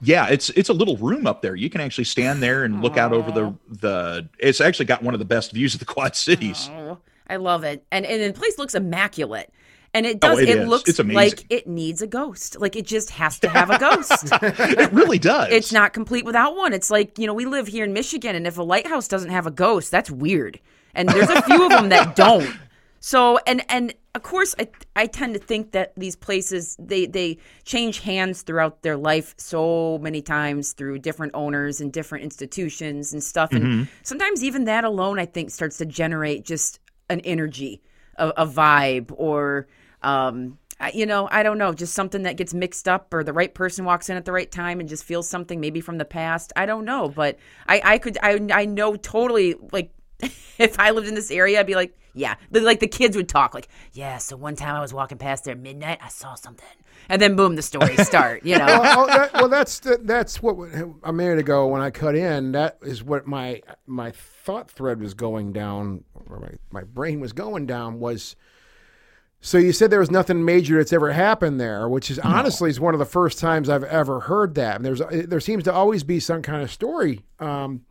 [0.00, 1.54] yeah, it's it's a little room up there.
[1.54, 4.28] You can actually stand there and look out over the the.
[4.38, 6.70] It's actually got one of the best views of the Quad Cities.
[6.72, 6.96] Oh,
[7.28, 7.84] I love it.
[7.90, 9.52] And and the place looks immaculate.
[9.92, 12.58] And it does Oh, it it, looks like it needs a ghost.
[12.58, 14.28] Like it just has to have a ghost.
[14.42, 15.52] it really does.
[15.52, 16.72] it's not complete without one.
[16.72, 19.46] It's like, you know, we live here in Michigan and if a lighthouse doesn't have
[19.46, 20.58] a ghost, that's weird.
[20.94, 22.48] And there's a few of them that don't.
[23.06, 27.36] So and and of course I I tend to think that these places they they
[27.64, 33.22] change hands throughout their life so many times through different owners and different institutions and
[33.22, 37.82] stuff and sometimes even that alone I think starts to generate just an energy,
[38.16, 39.66] a, a vibe or
[40.00, 40.56] um
[40.94, 43.84] you know, I don't know, just something that gets mixed up, or the right person
[43.84, 46.54] walks in at the right time and just feels something maybe from the past.
[46.56, 47.38] I don't know, but
[47.68, 49.54] I, I could, I, I know totally.
[49.70, 49.92] Like,
[50.58, 53.28] if I lived in this area, I'd be like, yeah, the, like the kids would
[53.28, 54.18] talk, like, yeah.
[54.18, 56.66] So one time I was walking past there at midnight, I saw something,
[57.08, 58.44] and then boom, the stories start.
[58.44, 60.56] You know, well, oh, that, well, that's the, that's what
[61.02, 62.52] a minute ago when I cut in.
[62.52, 67.32] That is what my my thought thread was going down, or my, my brain was
[67.32, 67.98] going down.
[67.98, 68.36] Was
[69.44, 72.80] so you said there was nothing major that's ever happened there, which is honestly is
[72.80, 74.76] one of the first times I've ever heard that.
[74.76, 77.82] And there's there seems to always be some kind of story um,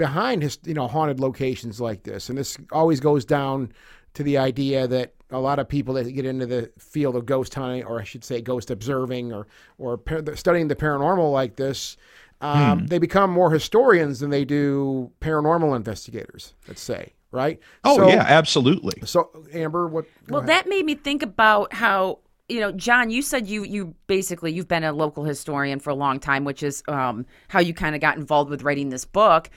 [0.00, 3.70] behind his you know haunted locations like this, and this always goes down
[4.14, 7.54] to the idea that a lot of people that get into the field of ghost
[7.54, 11.98] hunting, or I should say ghost observing, or or par- studying the paranormal like this,
[12.40, 16.54] um, they become more historians than they do paranormal investigators.
[16.66, 17.60] Let's say, right?
[17.84, 19.02] Oh So- yeah, absolutely.
[19.04, 20.06] So Amber, what?
[20.30, 20.48] Well, ahead.
[20.48, 23.10] that made me think about how you know, John.
[23.10, 26.62] You said you you basically you've been a local historian for a long time, which
[26.62, 29.50] is um, how you kind of got involved with writing this book.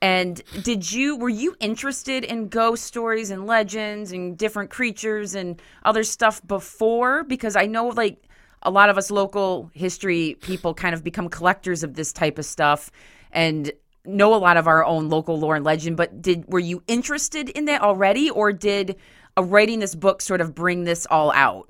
[0.00, 5.60] And did you were you interested in ghost stories and legends and different creatures and
[5.84, 7.24] other stuff before?
[7.24, 8.22] Because I know like
[8.62, 12.44] a lot of us local history people kind of become collectors of this type of
[12.44, 12.90] stuff
[13.32, 13.72] and
[14.04, 17.48] know a lot of our own local lore and legend but did were you interested
[17.50, 18.96] in that already or did
[19.38, 21.68] writing this book sort of bring this all out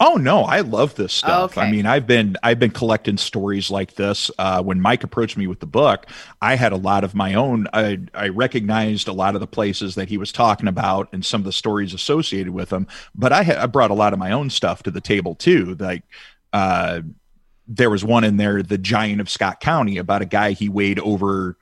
[0.00, 1.56] Oh no, I love this stuff.
[1.58, 4.30] I mean, I've been I've been collecting stories like this.
[4.38, 6.06] Uh, when Mike approached me with the book,
[6.40, 7.66] I had a lot of my own.
[7.72, 11.40] I, I recognized a lot of the places that he was talking about and some
[11.40, 12.86] of the stories associated with them.
[13.14, 15.76] But I, ha- I brought a lot of my own stuff to the table too.
[15.78, 16.04] Like,
[16.52, 17.02] uh,
[17.68, 21.00] there was one in there, the Giant of Scott County, about a guy he weighed
[21.00, 21.56] over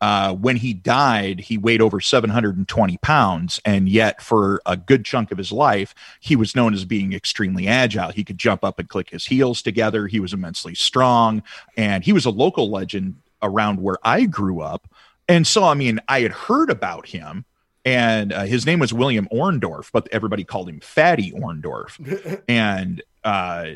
[0.00, 3.60] uh, when he died, he weighed over 720 pounds.
[3.64, 7.66] And yet, for a good chunk of his life, he was known as being extremely
[7.66, 8.10] agile.
[8.10, 10.06] He could jump up and click his heels together.
[10.06, 11.42] He was immensely strong.
[11.76, 14.88] And he was a local legend around where I grew up.
[15.28, 17.44] And so, I mean, I had heard about him.
[17.84, 22.42] And uh, his name was William Orndorff, but everybody called him Fatty Orndorff.
[22.48, 23.70] and uh,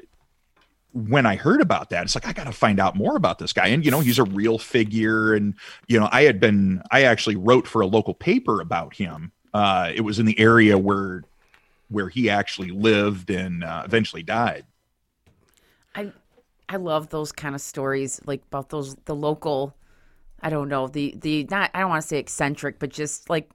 [0.92, 3.52] when I heard about that, it's like I got to find out more about this
[3.52, 3.68] guy.
[3.68, 5.34] And you know, he's a real figure.
[5.34, 5.54] And
[5.86, 9.32] you know, I had been, I actually wrote for a local paper about him.
[9.54, 11.22] Uh, it was in the area where
[11.88, 14.64] where he actually lived and uh, eventually died.
[15.94, 16.10] i
[16.70, 19.76] i love those kind of stories like about those the local
[20.40, 23.50] i don't know the the not i don't want to say eccentric but just like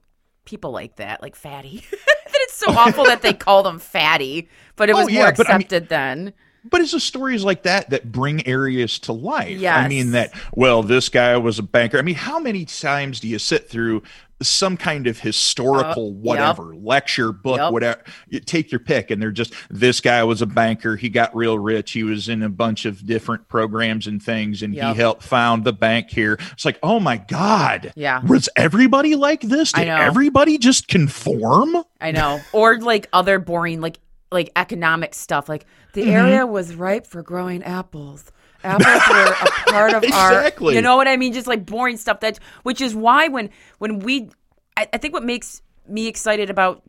[0.45, 4.87] people like that like fatty that it's so awful that they call them fatty but
[4.87, 6.33] it Oh, was yeah, more but I mean- accepted then
[6.69, 9.57] But it's the stories like that that bring areas to life.
[9.59, 9.75] Yeah.
[9.77, 10.33] I mean that.
[10.53, 11.97] Well, this guy was a banker.
[11.97, 14.03] I mean, how many times do you sit through
[14.39, 16.23] some kind of historical Uh, yep.
[16.23, 17.71] whatever lecture book, Yep.
[17.73, 18.03] whatever?
[18.29, 20.95] You take your pick, and they're just this guy was a banker.
[20.95, 21.91] He got real rich.
[21.93, 24.95] He was in a bunch of different programs and things, and Yep.
[24.95, 26.37] he helped found the bank here.
[26.51, 28.21] It's like, oh my god, Yeah.
[28.27, 29.71] Was everybody like this?
[29.73, 29.95] I Did know.
[30.01, 31.77] everybody just conform?
[31.99, 32.39] I know.
[32.53, 33.97] Or like other boring like
[34.31, 35.47] like economic stuff.
[35.49, 35.65] Like
[35.97, 36.11] the Mm-hmm.
[36.27, 38.31] area was ripe for growing apples.
[38.63, 39.35] Apples were a
[39.71, 40.67] part of Exactly.
[40.67, 41.33] our you know what I mean?
[41.33, 44.29] Just like boring stuff that which is why when when we
[44.77, 46.83] I, I think what makes me excited about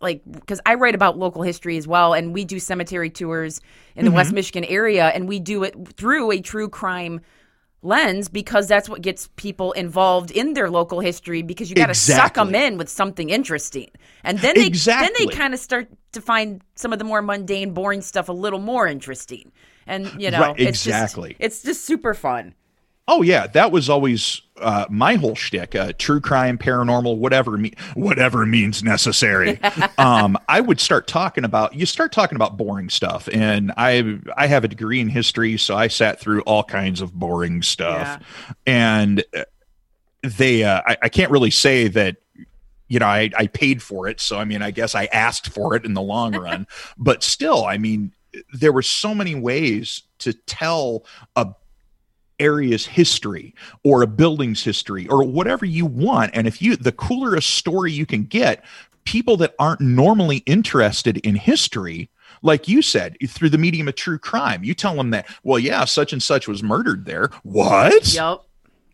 [0.00, 3.60] like because I write about local history as well, and we do cemetery tours
[3.96, 4.16] in the Mm-hmm.
[4.16, 7.20] West Michigan area, and we do it through a true crime
[7.82, 11.94] lens because that's what gets people involved in their local history because you got to
[11.94, 13.90] suck them in with something interesting,
[14.24, 15.06] and then they Exactly.
[15.06, 18.32] then they kind of start to find some of the more mundane, boring stuff a
[18.32, 19.52] little more interesting,
[19.86, 21.30] and you know, Right, it's exactly.
[21.30, 22.54] Just, it's just super fun.
[23.10, 25.74] Oh yeah, that was always uh, my whole shtick.
[25.74, 29.58] Uh, true crime, paranormal, whatever me- whatever means necessary.
[29.98, 34.46] um, I would start talking about you start talking about boring stuff, and I I
[34.46, 38.22] have a degree in history, so I sat through all kinds of boring stuff,
[38.66, 39.44] and uh,
[40.22, 42.16] they uh, I, I can't really say that
[42.88, 44.18] you know, I, I paid for it.
[44.18, 46.66] So, I mean, I guess I asked for it in the long run.
[46.98, 48.12] but still, I mean,
[48.52, 51.04] there were so many ways to tell
[51.36, 51.48] a
[52.40, 56.30] area's history or a building's history or whatever you want.
[56.34, 58.64] And if you, the cooler a story you can get,
[59.04, 62.10] people that aren't normally interested in history,
[62.42, 65.84] like you said, through the medium of true crime, you tell them that, well, yeah,
[65.84, 67.30] such and such was murdered there.
[67.42, 68.12] What?
[68.14, 68.42] Yep.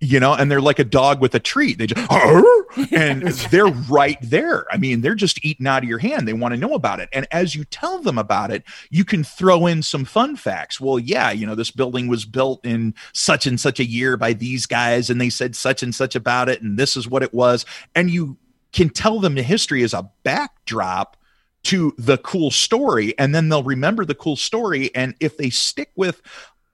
[0.01, 1.79] you know, and they're like a dog with a treat.
[1.79, 2.45] They just, "Arr!"
[2.91, 4.67] And they're right there.
[4.71, 6.27] I mean, they're just eating out of your hand.
[6.27, 7.09] They want to know about it.
[7.13, 10.81] And as you tell them about it, you can throw in some fun facts.
[10.81, 14.33] Well, yeah, you know, this building was built in such and such a year by
[14.33, 17.35] these guys, and they said such and such about it, and this is what it
[17.35, 17.65] was.
[17.95, 18.39] And you
[18.73, 21.17] can tell them the history as a backdrop
[21.65, 25.91] to the cool story and then they'll remember the cool story and if they stick
[25.97, 26.21] with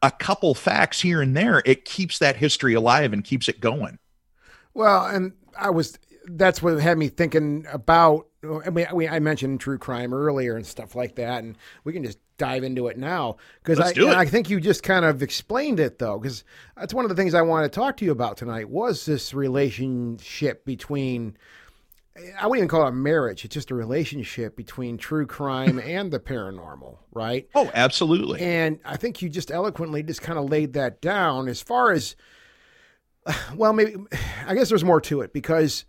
[0.03, 4.01] a couple facts here and there it keeps that history alive and keeps it going
[4.75, 8.27] Well, and I was that's what had me thinking about.
[8.65, 12.19] I mean, I mentioned true crime earlier and stuff like that, and we can just
[12.39, 14.19] dive into it now because I, Let's do and it.
[14.19, 16.45] I think you just kind of explained it though, because
[16.77, 19.35] that's one of the things I want to talk to you about tonight was this
[19.35, 21.37] relationship between.
[22.39, 23.45] I wouldn't even call it a marriage.
[23.45, 27.49] It's just a relationship between true crime and the paranormal, right?
[27.55, 31.63] oh absolutely And I think you just eloquently just kind of laid that down as
[31.63, 32.17] far as,
[33.55, 33.97] well, maybe,
[34.47, 35.85] I guess there's more to it because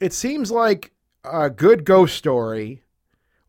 [0.00, 0.92] it seems like
[1.24, 2.82] a good ghost story,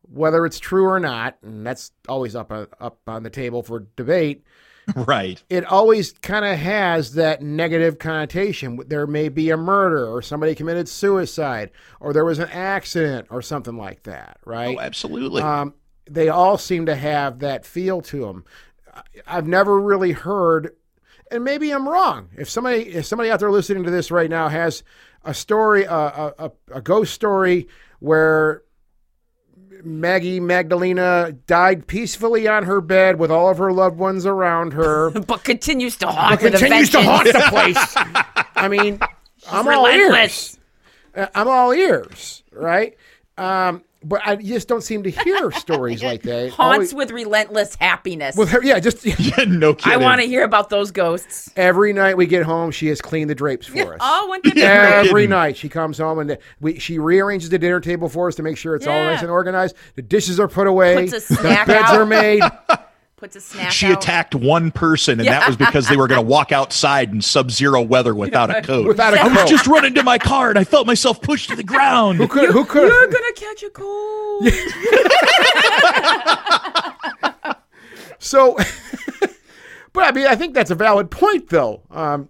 [0.02, 3.88] whether it's true or not, and that's always up, uh, up on the table for
[3.96, 4.44] debate,
[4.96, 5.42] right.
[5.50, 8.80] it always kind of has that negative connotation.
[8.88, 13.42] There may be a murder, or somebody committed suicide, or there was an accident, or
[13.42, 14.76] something like that, right?
[14.76, 15.44] Oh, absolutely.
[15.44, 15.76] um,
[16.10, 18.46] they all seem to have that feel to them.
[19.28, 20.76] I've never really heard,
[21.32, 22.30] and maybe I'm wrong.
[22.38, 24.84] If somebody, if somebody out there listening to this right now has
[25.24, 27.68] a story, a, a, a, ghost story
[28.00, 28.64] where
[29.84, 35.10] Maggie Magdalena died peacefully on her bed with all of her loved ones around her,
[35.28, 37.94] but continues to haunt with continues to haunt the place.
[38.56, 39.00] I mean,
[39.52, 40.58] I'm all ears.
[41.16, 42.98] Uh, I'm all ears, right?
[43.38, 46.52] Um, but I just don't seem to hear stories like that.
[46.52, 48.36] Haunts Always- with relentless happiness.
[48.38, 49.06] with her, yeah, just
[49.48, 49.94] no kidding.
[49.94, 51.52] I want to hear about those ghosts.
[51.56, 54.00] every night we get home, she has cleaned the drapes for us.
[54.02, 55.30] Oh, wouldn't it Every kidding.
[55.32, 58.44] night she comes home and uh, we she rearranges the dinner table for us to
[58.44, 59.76] make sure it's all nice and organized.
[59.96, 61.10] The dishes are put away.
[61.10, 61.96] Puts a the beds out.
[61.96, 62.42] are made.
[63.20, 64.02] Puts a snack She out.
[64.02, 67.82] attacked one person, and that was because they were going to walk outside in sub-zero
[67.82, 68.88] weather without a coat.
[68.88, 69.50] Without a I was coat.
[69.50, 72.18] just running to my car, and I felt myself pushed to the ground.
[72.18, 72.50] Who could?
[72.52, 72.88] Who could?
[72.88, 74.48] You're gonna catch a cold.
[78.22, 78.58] So,
[79.94, 81.84] but I mean, I think that's a valid point, though.
[81.90, 82.28] Um,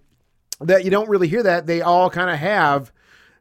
[0.61, 1.65] that you don't really hear that.
[1.65, 2.91] They all kind of have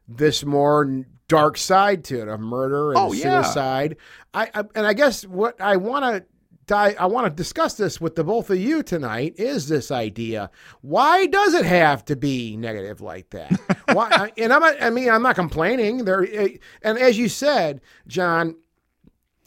[0.07, 3.43] this more dark side to it, of murder and Oh, yeah.
[3.43, 3.97] suicide.
[4.33, 6.25] I, I and I guess what I want to.
[6.69, 9.33] Di- I want to discuss this with the both of you tonight.
[9.37, 10.51] Is this idea?
[10.81, 13.51] Why does it have to be negative like that?
[13.93, 14.31] Why?
[14.37, 14.61] And I'm.
[14.61, 16.05] not- I mean, I'm not complaining.
[16.05, 18.55] There, eh, and as you said, John,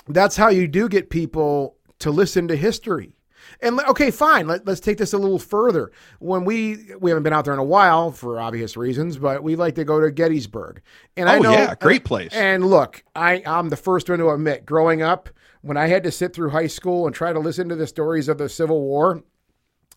[0.09, 3.15] that's how you do get people to listen to history.
[3.61, 4.49] And okay, fine.
[4.49, 5.93] Let, us take this a little further.
[6.19, 9.55] When we we haven't been out there in a while for obvious reasons, but we
[9.57, 10.81] like to go to Gettysburg.
[11.17, 12.33] And I Oh, know, yeah, great place.
[12.33, 15.29] And look, I I'm the first one to admit, growing up,
[15.63, 18.29] when I had to sit through high school and try to listen to the stories
[18.29, 19.23] of the Civil War,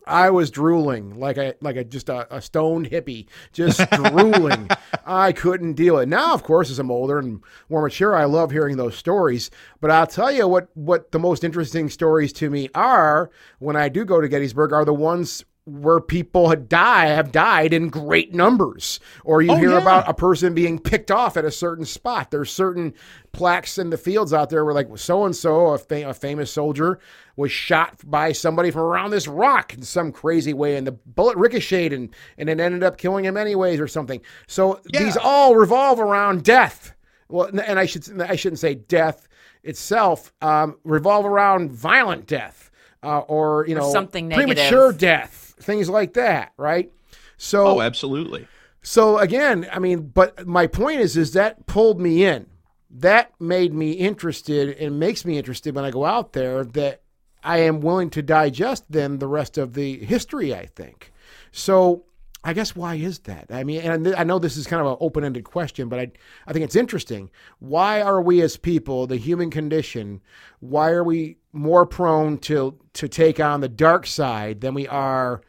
[0.06, 4.68] I was drooling like a like a just a, a stoned hippie, just drooling.
[5.04, 6.08] I couldn't deal it.
[6.08, 9.50] Now, of course, as I'm older and more mature, I love hearing those stories.
[9.80, 13.88] But I'll tell you what what the most interesting stories to me are when I
[13.88, 18.32] do go to Gettysburg are the ones where people had die have died in great
[18.32, 19.82] numbers, or you Oh, hear yeah.
[19.82, 22.30] about a person being picked off at a certain spot.
[22.30, 22.94] There's certain
[23.32, 27.00] plaques in the fields out there where like so and so, a famous soldier,
[27.34, 31.36] was shot by somebody from around this rock in some crazy way, and the bullet
[31.36, 34.20] ricocheted and and it ended up killing him anyways or something.
[34.46, 36.94] So these all revolve around death.
[37.28, 39.26] Well, and I should I shouldn't say death
[39.64, 40.32] itself.
[40.40, 42.70] Um, revolve around violent death
[43.02, 44.98] uh, or you know something premature negative.
[44.98, 46.90] death, things like that, right?
[47.36, 48.48] So Oh, absolutely.
[48.82, 52.46] so again, I mean, but my point is, is that pulled me in.
[52.88, 57.02] That made me interested and makes me interested when I go out there that
[57.44, 61.12] I am willing to digest then the rest of the history, I think.
[61.52, 62.04] So
[62.42, 63.46] I guess why is that?
[63.50, 66.10] I mean, and I know this is kind of an open ended question, but I,
[66.46, 67.28] I think it's interesting.
[67.58, 70.22] Why are we as people, the human condition,
[70.60, 75.42] why are we more prone to, to take on the dark side than we are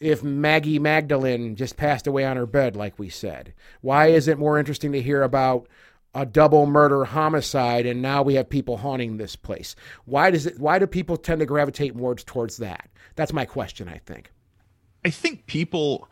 [0.00, 3.54] if Maggie Magdalene just passed away on her bed, like we said?
[3.80, 5.68] Why is it more interesting to hear about
[6.14, 9.74] a double murder homicide and now we have people haunting this place?
[10.04, 12.88] Why does it why do people tend to gravitate more towards that?
[13.14, 14.30] That's my question, I think.
[15.04, 16.08] I think people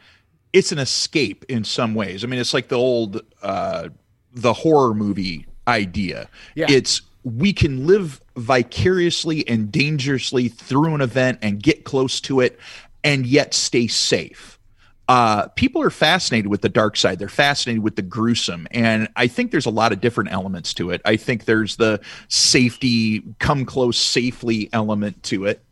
[0.53, 2.23] it's an escape in some ways.
[2.25, 3.89] I mean, it's like the old uh
[4.33, 6.29] the horror movie idea.
[6.55, 6.67] Yeah.
[6.69, 12.59] It's we can live vicariously and dangerously through an event and get close to it
[13.05, 14.59] and yet stay safe.
[15.07, 17.19] Uh, people are fascinated with the dark side.
[17.19, 18.67] They're fascinated with the gruesome.
[18.71, 21.03] And I think there's a lot of different elements to it.
[21.05, 25.63] I think there's the safety, come close safely element to it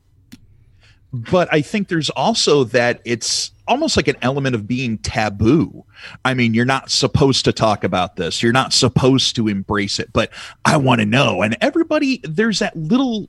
[1.12, 5.84] but I think there's also that it's almost like an element of being taboo.
[6.24, 8.42] I mean, you're not supposed to talk about this.
[8.42, 10.30] You're not supposed to embrace it, but
[10.64, 11.42] I want to know.
[11.42, 13.28] And everybody, there's that little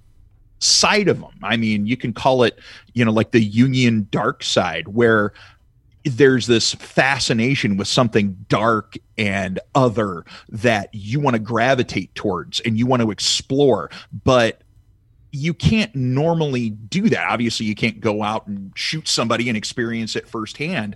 [0.64, 1.34] side of them.
[1.44, 2.60] I mean, you can call it,
[2.94, 5.34] you know, like the Jungian dark side where
[6.06, 12.78] there's this fascination with something dark and other that you want to gravitate towards and
[12.78, 13.90] you want to explore,
[14.24, 14.62] but
[15.32, 17.28] you can't normally do that.
[17.30, 20.96] Obviously, you can't go out and shoot somebody and experience it firsthand,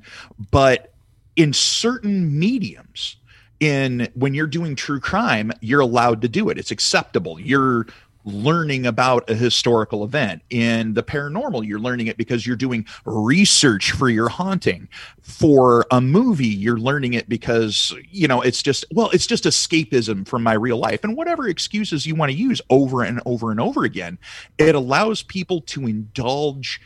[0.51, 0.93] but
[1.35, 3.15] in certain mediums,
[3.59, 6.57] in when you're doing true crime, you're allowed to do it.
[6.57, 7.39] It's acceptable.
[7.39, 7.87] You're
[8.27, 10.41] learning about a historical event.
[10.49, 14.89] In the paranormal, you're learning it because you're doing research for your haunting.
[15.21, 20.27] For a movie, you're learning it because, you know, it's just, well, it's just escapism
[20.27, 21.03] from my real life.
[21.03, 24.17] And whatever excuses you want to use over and over and over again,
[24.57, 26.81] it allows people to indulge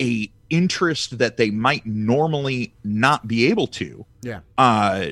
[0.00, 4.40] a interest that they might normally not be able to Yeah.
[4.56, 5.06] uh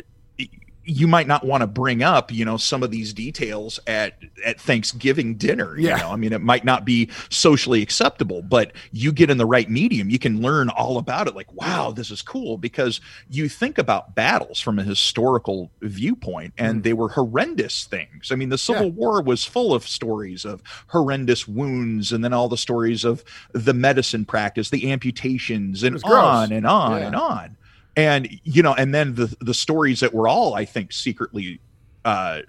[0.87, 4.15] you might not want to bring up you know some of these details at
[4.45, 5.97] at thanksgiving dinner Yeah.
[5.97, 9.47] you know i mean it might not be socially acceptable but you get in the
[9.47, 13.49] right medium you can learn all about it like wow this is cool because you
[13.49, 18.59] think about battles from a historical viewpoint and they were horrendous things i mean the
[18.59, 18.85] civil.
[18.85, 18.91] Yeah.
[18.91, 23.75] war was full of stories of horrendous wounds and then all the stories of the
[23.75, 27.07] medicine practice the amputations and on and on Yeah.
[27.07, 27.57] and on
[27.97, 31.61] and you know and then the the stories that we're all i think secretly
[32.05, 32.41] uh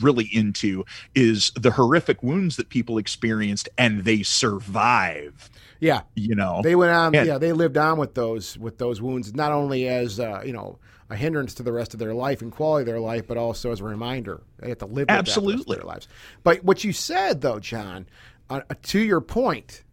[0.00, 0.84] really into
[1.14, 6.02] is the horrific wounds that people experienced and they survived Yeah.
[6.14, 7.14] you know They went on.
[7.14, 7.22] Yeah.
[7.24, 10.78] Yeah, they lived on with those with those wounds, not only as uh, you know
[11.08, 13.70] a hindrance to the rest of their life and quality of their life, but also
[13.70, 15.76] as a reminder they have to live with that the rest of Absolutely.
[15.76, 16.08] their lives.
[16.42, 18.06] But what you said though, John,
[18.50, 19.84] uh, to your point,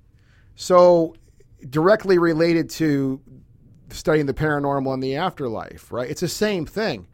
[0.55, 1.15] so
[1.69, 3.21] directly related to
[3.93, 6.09] studying the paranormal and the afterlife, right?
[6.09, 7.07] It's the same thing.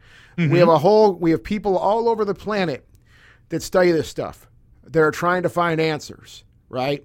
[0.48, 2.88] We have a whole we have people all over the planet
[3.50, 4.48] that study this stuff.
[4.84, 7.04] They're trying to find answers, right?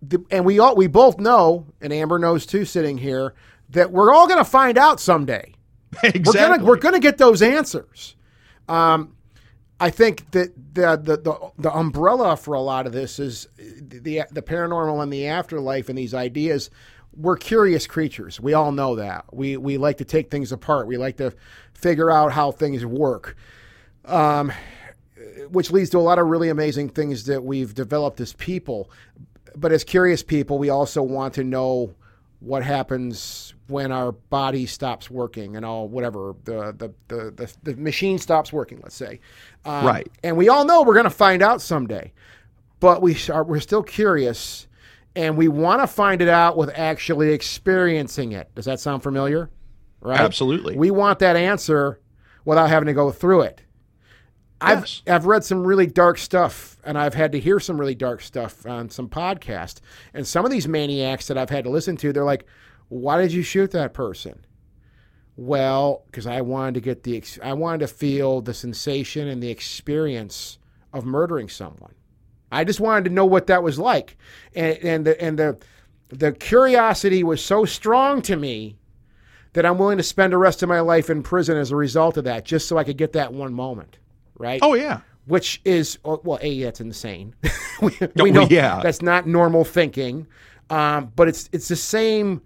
[0.00, 3.34] The, and we all we both know, and Amber knows too, sitting here,
[3.70, 5.54] that we're all going to find out someday.
[6.02, 8.16] exactly We're gonna we're gonna get those answers.
[8.68, 9.16] Um,
[9.78, 14.22] I think that the, the the the umbrella for a lot of this is the
[14.30, 16.70] the paranormal and the afterlife and these ideas.
[17.16, 18.40] We're curious creatures.
[18.40, 19.24] We all know that.
[19.32, 20.86] We we like to take things apart.
[20.86, 21.32] We like to
[21.74, 23.36] figure out how things work.
[24.04, 24.52] Um,
[25.50, 28.90] which leads to a lot of really amazing things that we've developed as people.
[29.56, 31.94] But as curious people, we also want to know
[32.40, 37.76] what happens when our body stops working and all whatever the the the, the, the
[37.76, 38.80] machine stops working.
[38.82, 39.20] Let's say,
[39.64, 40.10] um, Right.
[40.22, 42.12] And we all know we're going to find out someday,
[42.80, 44.66] but we are we're still curious,
[45.16, 48.54] and we want to find it out with actually experiencing it.
[48.54, 49.50] Does that sound familiar?
[50.00, 50.20] Right.
[50.20, 50.76] Absolutely.
[50.76, 52.00] We want that answer
[52.44, 53.62] without having to go through it.
[54.62, 58.20] I've I've read some really dark stuff, and I've had to hear some really dark
[58.20, 59.80] stuff on some podcast.
[60.12, 62.44] And some of these maniacs that I've had to listen to, they're like,
[62.88, 64.44] "Why did you shoot that person?"
[65.36, 69.50] Well, because I wanted to get the I wanted to feel the sensation and the
[69.50, 70.58] experience
[70.92, 71.94] of murdering someone.
[72.50, 74.16] I just wanted to know what that was like,
[74.54, 75.58] and and the and the
[76.08, 78.76] the curiosity was so strong to me
[79.52, 82.16] that I'm willing to spend the rest of my life in prison as a result
[82.16, 83.98] of that, just so I could get that one moment,
[84.38, 84.60] right?
[84.62, 87.34] oh yeah Which is oh, well, a that's insane.
[87.82, 88.80] we, Oh, we know yeah.
[88.82, 90.26] that's not normal thinking,
[90.70, 92.42] um, but it's it's the same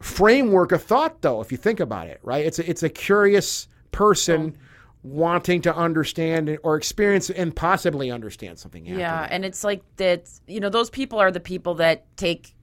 [0.00, 1.40] framework of thought, though.
[1.40, 2.44] If you think about it, right?
[2.46, 4.56] It's a, it's a curious person
[5.02, 8.84] wanting to understand or experience and possibly understand something.
[8.86, 9.32] Yeah, that.
[9.32, 10.28] and it's like that.
[10.46, 12.54] You know, those people are the people that take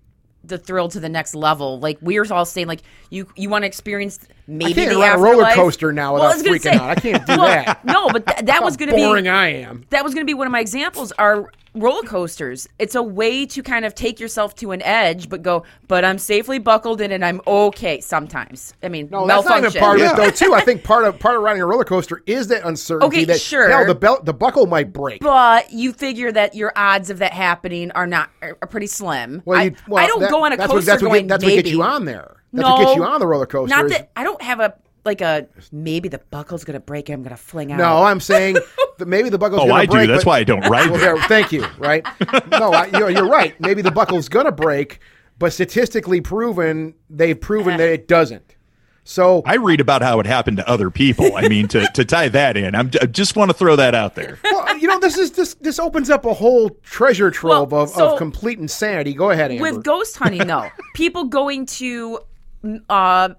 [0.43, 1.79] the thrill to the next level.
[1.79, 4.97] Like we are all saying, like you you want to experience maybe I can't the
[4.99, 6.89] ride a roller coaster now Well, without was freaking say- out.
[6.89, 7.83] I can't do Well, that.
[7.85, 9.85] No, but th- that was going to be boring I am.
[9.89, 13.45] that was going to be one of my examples are roller coasters it's a way
[13.45, 17.11] to kind of take yourself to an edge but go but i'm safely buckled in
[17.11, 19.81] and i'm okay sometimes i mean No, that's not even malfunction.
[19.81, 20.13] part of Yeah.
[20.13, 20.29] it though.
[20.47, 23.17] Too, I think part of part of riding a roller coaster is that uncertainty.
[23.17, 23.67] Okay, that, sure.
[23.69, 25.19] Hell, the belt, the buckle might break.
[25.19, 29.41] but you figure that your odds of that happening are not are, are pretty slim
[29.43, 31.09] Well, I, you, well, I don't that- go on a that's coaster what, that's what,
[31.09, 32.37] going get, that's maybe what gets you on there.
[32.55, 33.75] That's no, what gets you on the roller coaster.
[33.75, 37.23] not that i don't have a like a maybe the buckle's gonna break and i'm
[37.23, 38.55] gonna fling out no, I'm saying
[38.97, 40.07] that maybe the buckle's oh going i to break.
[40.07, 41.15] do that's but- why i don't ride Well, there.
[41.15, 41.65] there, thank you.
[41.77, 42.03] Right?
[42.49, 43.59] No, I, you're, you're right.
[43.59, 44.99] Maybe the buckle's going to break,
[45.37, 48.55] but statistically proven, they've proven that it doesn't.
[49.03, 51.35] So I read about how it happened to other people.
[51.35, 54.15] I mean, to, to tie that in, I'm, I just want to throw that out
[54.15, 54.39] there.
[54.43, 57.89] well, you know, this is this this opens up a whole treasure trove Well, of,
[57.89, 59.13] so- of complete insanity.
[59.13, 59.61] Go ahead, Amber.
[59.61, 62.19] with ghost hunting though people going to
[62.89, 63.29] uh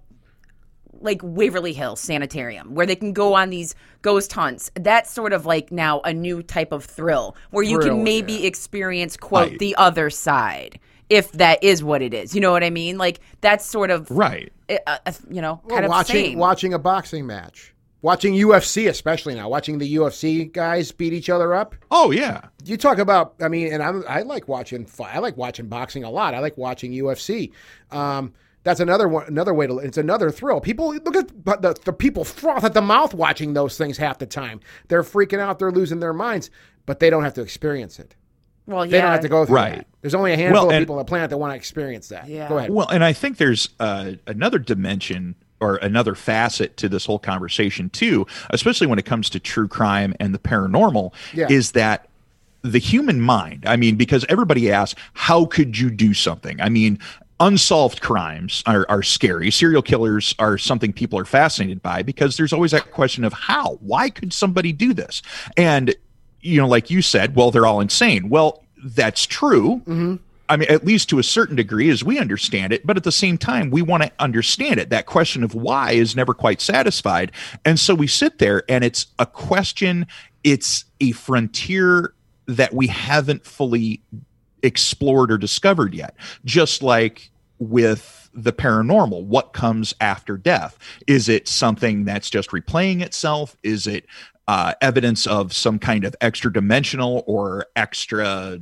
[1.01, 4.71] like Waverly Hills Sanitarium, where they can go on these ghost hunts.
[4.75, 8.33] That's sort of like now a new type of thrill, where you Thrill, can maybe
[8.33, 8.47] yeah.
[8.47, 9.59] experience quote Right.
[9.59, 12.35] the other side, if that is what it is.
[12.35, 12.97] You know what I mean?
[12.97, 14.51] Like that's sort of Right.
[14.71, 16.39] uh, uh, you know Well, kind of watching same.
[16.39, 21.53] watching a boxing match, watching UFC, especially now, watching the UFC guys beat each other
[21.55, 21.75] up.
[21.91, 22.41] Oh, yeah.
[22.65, 24.89] You talk about, I mean, and I'm, I like watching.
[24.99, 26.33] I like watching boxing a lot.
[26.35, 27.53] I like watching UFC.
[27.91, 28.33] Um,
[28.67, 29.79] that's another one, another way to.
[29.79, 30.61] It's another thrill.
[30.61, 31.29] People look at
[31.63, 34.59] the the people froth at the mouth watching those things half the time.
[34.89, 35.61] They're freaking out.
[35.61, 36.51] They're losing their minds,
[36.85, 38.17] but they don't have to experience it.
[38.67, 39.75] well, yeah, They don't have to go through Right.
[39.77, 39.87] that.
[40.03, 42.29] There's only a handful Well, of people on the planet that want to experience that.
[42.29, 42.49] Yeah.
[42.49, 42.71] Go ahead.
[42.71, 47.89] Well, and I think there's uh, another dimension or another facet to this whole conversation
[47.91, 51.47] too, especially when it comes to true crime and the paranormal, Yeah.
[51.49, 52.09] is that
[52.63, 53.63] the human mind.
[53.65, 56.61] I mean, because everybody asks, how could you do something?
[56.61, 56.99] I mean,
[57.41, 59.51] unsolved crimes are, are scary.
[59.51, 63.75] Serial killers are something people are fascinated by because there's always that question of how,
[63.81, 65.23] why could somebody do this?
[65.57, 65.95] And,
[66.41, 68.29] you know, like you said, well, they're all insane.
[68.29, 69.83] Well, that's true.
[69.87, 70.17] Mm-hmm.
[70.49, 72.87] I mean, at least to a certain degree, as we understand it.
[72.87, 74.91] But at the same time, we want to understand it.
[74.91, 77.33] That question of why is never quite satisfied.
[77.65, 80.07] And so we sit there and it's a question,
[80.45, 82.15] it's a frontier
[82.47, 84.01] that we haven't fully
[84.63, 86.17] explored or discovered yet.
[86.45, 90.79] Just like with the paranormal, what comes after death?
[91.07, 93.57] Is it something that's just replaying itself?
[93.63, 94.07] Is it
[94.49, 98.61] uh, evidence of some kind of extra dimensional or extra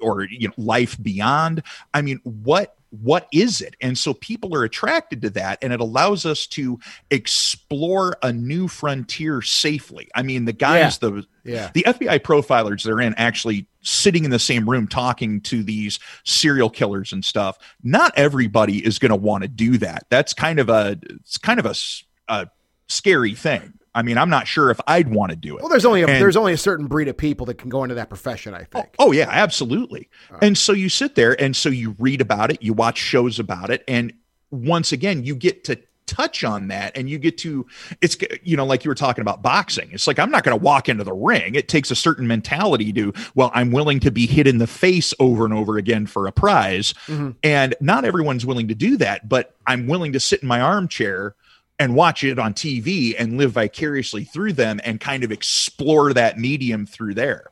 [0.00, 1.62] or you know life beyond
[1.94, 3.76] i mean what what is it?
[3.80, 6.78] And so people are attracted to that and it allows us to
[7.10, 10.08] explore a new frontier safely.
[10.14, 11.70] I mean the guys the Yeah.
[11.74, 16.70] the fbi profilers they're in actually sitting in the same room talking to these serial
[16.70, 17.58] killers and stuff.
[17.82, 20.06] Not everybody is going to want to do that.
[20.10, 22.50] That's kind of a it's kind of a
[22.88, 25.84] scary thing i mean i'm not sure if i'd want to do it Well, there's
[25.84, 28.08] only a, And- there's only a certain breed of people that can go into that
[28.08, 28.54] profession.
[28.54, 28.94] I think.
[28.98, 30.08] Oh, oh yeah, absolutely.
[30.40, 33.70] And so you sit there and so you read about it, you watch shows about
[33.70, 34.12] it, and
[34.50, 37.66] once again you get to touch on that and you get to
[38.00, 40.64] it's you know like you were talking about boxing it's like i'm not going to
[40.64, 44.26] walk into the ring it takes a certain mentality to well i'm willing to be
[44.26, 47.32] hit in the face over and over again for a prize mm-hmm.
[47.42, 51.34] and not everyone's willing to do that but i'm willing to sit in my armchair
[51.78, 56.38] and watch it on tv and live vicariously through them and kind of explore that
[56.38, 57.50] medium through there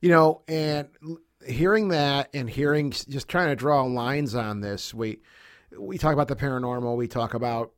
[0.00, 0.88] You know, and
[1.46, 5.20] hearing that and hearing just trying to draw lines on this, we
[5.78, 7.72] we talk about the paranormal, we talk about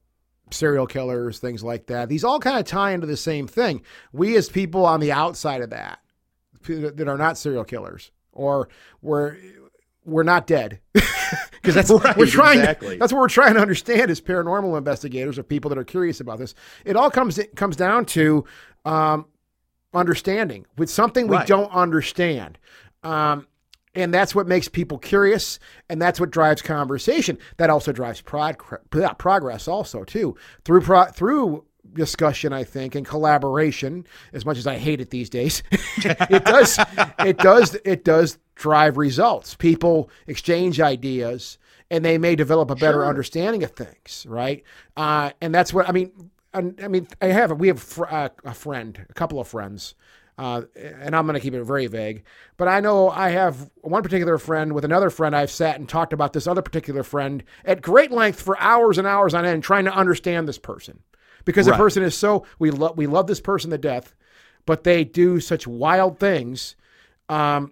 [0.50, 2.08] serial killers, things like that.
[2.08, 3.82] These all kind of tie into the same thing.
[4.12, 6.00] We as people on the outside of that
[6.66, 8.68] that are not serial killers or
[9.00, 9.36] we're
[10.04, 10.80] we're not dead.
[11.62, 12.96] Because that's Right, we're trying exactly.
[12.98, 16.40] that's what we're trying to understand as paranormal investigators or people that are curious about
[16.40, 16.56] this.
[16.84, 18.44] It all comes it comes down to
[18.84, 19.26] um,
[19.94, 21.46] understanding with something we Right.
[21.46, 22.58] don't understand.
[23.04, 23.46] Um,
[23.94, 27.38] and that's what makes people curious and that's what drives conversation.
[27.58, 28.60] That also drives prog-
[29.18, 30.36] progress also too.
[30.64, 35.28] Through pro- through discussion i think and collaboration as much as i hate it these
[35.28, 35.62] days
[35.98, 36.78] it does
[37.18, 41.58] it does it does drive results people exchange ideas
[41.90, 43.06] and they may develop a better Sure.
[43.06, 44.62] understanding of things right
[44.96, 46.12] uh, and that's what i mean
[46.54, 49.94] I, I mean i have we have fr- uh, a friend a couple of friends
[50.38, 52.24] uh, and I'm going to keep it very vague.
[52.56, 55.36] But I know I have one particular friend with another friend.
[55.36, 59.06] I've sat and talked about this other particular friend at great length for hours and
[59.06, 61.00] hours on end, trying to understand this person
[61.44, 64.14] because the person is so we love we love this person to death,
[64.64, 66.76] but they do such wild things
[67.28, 67.70] um,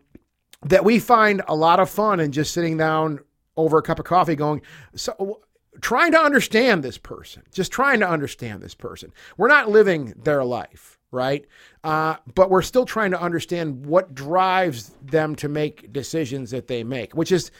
[0.66, 3.20] that we find a lot of fun in just sitting down
[3.56, 4.62] over a cup of coffee, going
[4.94, 5.40] so.
[5.80, 9.12] Trying to understand this person, just trying to understand this person.
[9.38, 11.46] We're not living their life, right?
[11.84, 16.82] Uh, but we're still trying to understand what drives them to make decisions that they
[16.82, 17.50] make, which is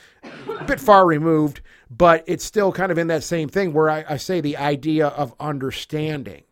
[0.58, 4.04] a bit far removed, but it's still kind of in that same thing where I,
[4.06, 6.42] I say the idea of understanding.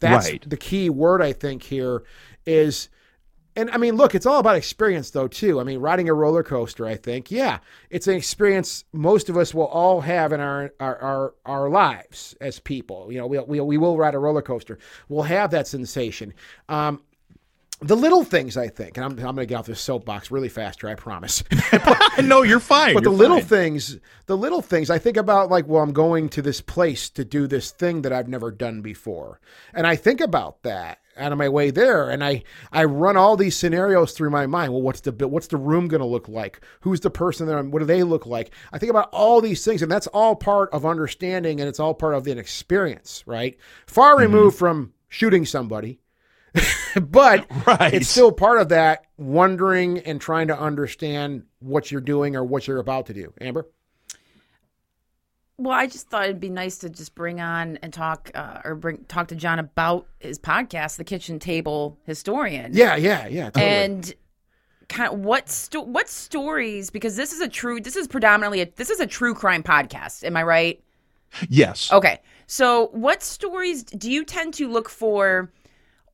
[0.00, 0.50] That's Right.
[0.50, 2.02] the key word I think here
[2.44, 2.88] is
[3.56, 5.60] and I mean, look, it's all about experience, though, too.
[5.60, 7.58] I mean, riding a roller coaster, I think, yeah,
[7.90, 12.36] it's an experience most of us will all have in our our our, our lives
[12.40, 13.10] as people.
[13.10, 14.78] You know, we, we we will ride a roller coaster.
[15.08, 16.34] We'll have that sensation.
[16.68, 17.02] Um,
[17.80, 20.48] the little things, I think, and I'm, I'm going to get off this soapbox really
[20.48, 21.44] fast here, I promise.
[22.22, 22.94] no, you're fine.
[22.94, 23.48] But the you're little fine.
[23.48, 27.24] things, the little things, I think about like, well, I'm going to this place to
[27.24, 29.40] do this thing that I've never done before,
[29.74, 32.42] and I think about that on my way there, and I
[32.72, 34.72] I run all these scenarios through my mind.
[34.72, 36.60] Well, what's the what's the room going to look like?
[36.80, 37.62] Who's the person there?
[37.62, 38.52] What do they look like?
[38.72, 41.94] I think about all these things, and that's all part of understanding, and it's all
[41.94, 43.56] part of an experience, right?
[43.86, 44.22] Far Mm-hmm.
[44.22, 46.00] removed from shooting somebody.
[47.00, 47.94] but Right.
[47.94, 52.66] it's still part of that wondering and trying to understand what you're doing or what
[52.66, 53.32] you're about to do.
[53.40, 53.66] Amber?
[55.58, 58.74] Well, I just thought it'd be nice to just bring on and talk uh, or
[58.74, 62.72] bring talk to John about his podcast, The Kitchen Table Historian.
[62.74, 63.44] Yeah, yeah, yeah.
[63.50, 63.64] Totally.
[63.64, 64.14] and
[64.88, 68.70] kind of what sto- what stories because this is a true this is predominantly a
[68.76, 70.80] this is a true crime podcast am i right
[71.48, 71.90] Yes.
[71.90, 75.50] okay so what stories do you tend to look for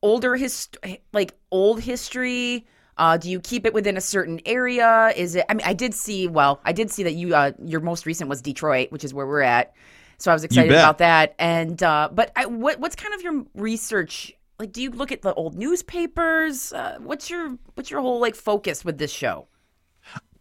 [0.00, 0.78] older hist
[1.12, 2.66] like old history
[2.98, 5.94] uh, do you keep it within a certain area is it i mean i did
[5.94, 9.14] see well i did see that you uh, your most recent was detroit which is
[9.14, 9.74] where we're at
[10.18, 13.44] so i was excited about that and uh, but I, what, what's kind of your
[13.54, 18.20] research like do you look at the old newspapers uh, what's your what's your whole
[18.20, 19.48] like focus with this show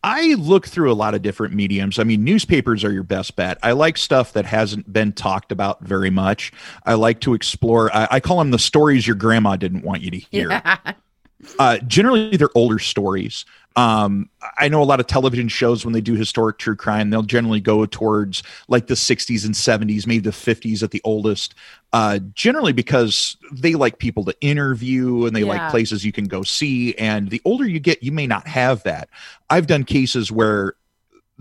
[0.03, 1.99] I look through a lot of different mediums.
[1.99, 3.59] I mean, newspapers are your best bet.
[3.61, 6.51] I like stuff that hasn't been talked about very much.
[6.85, 7.95] I like to explore.
[7.95, 10.49] I, I call them the stories your grandma didn't want you to hear.
[11.59, 13.45] Uh, generally, they're older stories.
[13.77, 17.23] Um, I know a lot of television shows when they do historic true crime, they'll
[17.23, 21.55] generally go towards like the 60s and 70s, maybe the 50s at the oldest.
[21.93, 25.45] Uh, generally because they like people to interview and they Yeah.
[25.45, 26.95] like places you can go see.
[26.95, 29.07] And the older you get, you may not have that.
[29.49, 30.73] I've done cases where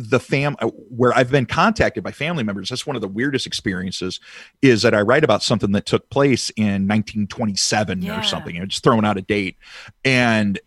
[0.08, 2.70] the fam uh, where I've been contacted by family members.
[2.70, 4.18] That's one of the weirdest experiences.
[4.62, 8.18] Is that I write about something that took place in 1927 Yeah.
[8.18, 8.54] or something.
[8.54, 9.56] You know, just throwing out a date,
[10.04, 10.58] and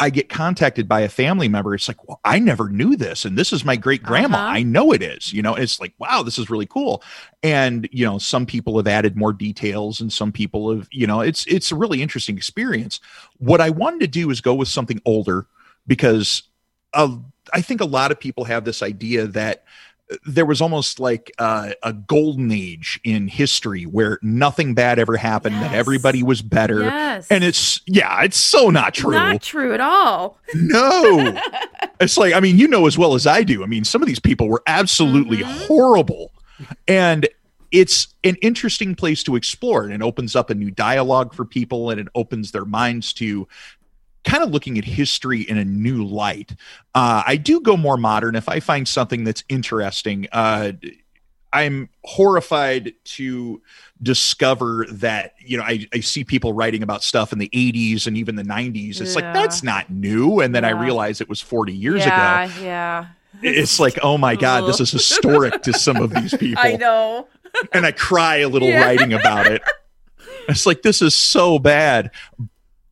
[0.00, 1.74] I get contacted by a family member.
[1.74, 4.38] It's like, well, I never knew this, and this is my great grandma.
[4.38, 4.46] Uh-huh.
[4.48, 5.32] I know it is.
[5.32, 7.02] You know, it's like, wow, this is really cool.
[7.42, 11.20] And you know, some people have added more details, and some people have, you know,
[11.20, 13.00] it's it's a really interesting experience.
[13.38, 15.46] What I wanted to do is go with something older
[15.86, 16.42] because
[16.92, 17.16] uh,
[17.54, 19.64] I think a lot of people have this idea that
[20.26, 25.56] there was almost like uh, a golden age in history where nothing bad ever happened,
[25.56, 26.82] that everybody was better.
[26.82, 27.26] Yes.
[27.30, 29.12] And it's, yeah, it's so not true.
[29.14, 30.38] Not true at all.
[30.54, 31.40] No.
[32.00, 33.64] it's like, I mean, you know as well as I do.
[33.64, 35.66] I mean, some of these people were absolutely Mm-hmm.
[35.66, 36.32] horrible.
[36.86, 37.26] And
[37.72, 41.90] it's an interesting place to explore and it opens up a new dialogue for people
[41.90, 43.48] and it opens their minds to
[44.24, 46.52] kind of looking at history in a new light.
[46.94, 50.26] Uh, I do go more modern if I find something that's interesting.
[50.32, 50.72] Uh,
[51.52, 53.62] I'm horrified to
[54.02, 58.16] discover that you know I, I see people writing about stuff in the 80s and
[58.16, 59.00] even the 90s.
[59.00, 62.54] It's like that's not new, and then I realize it was 40 years yeah, ago.
[62.64, 63.06] yeah.
[63.42, 67.28] It's like oh my god, this is historic to some of these people, I know.
[67.72, 68.80] and I cry a little Yeah.
[68.84, 69.62] writing about it.
[70.46, 72.10] It's like this is so bad,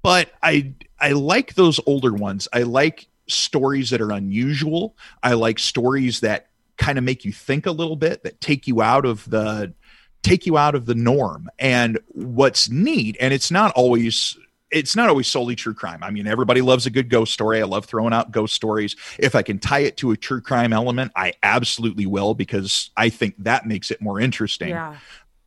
[0.03, 0.73] but I
[1.03, 2.49] I like those older ones.
[2.53, 4.97] I like stories that are unusual.
[5.23, 6.49] I like stories that
[6.79, 9.75] kind of make you think a little bit, that take you out of the
[10.23, 11.51] take you out of the norm.
[11.59, 14.39] And what's neat, and it's not always
[14.71, 16.03] it's not always solely true crime.
[16.03, 17.61] I mean, everybody loves a good ghost story.
[17.61, 18.97] I love throwing out ghost stories.
[19.19, 23.11] If I can tie it to a true crime element, I absolutely will because I
[23.11, 24.97] think that makes it more interesting Yeah.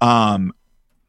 [0.02, 0.54] um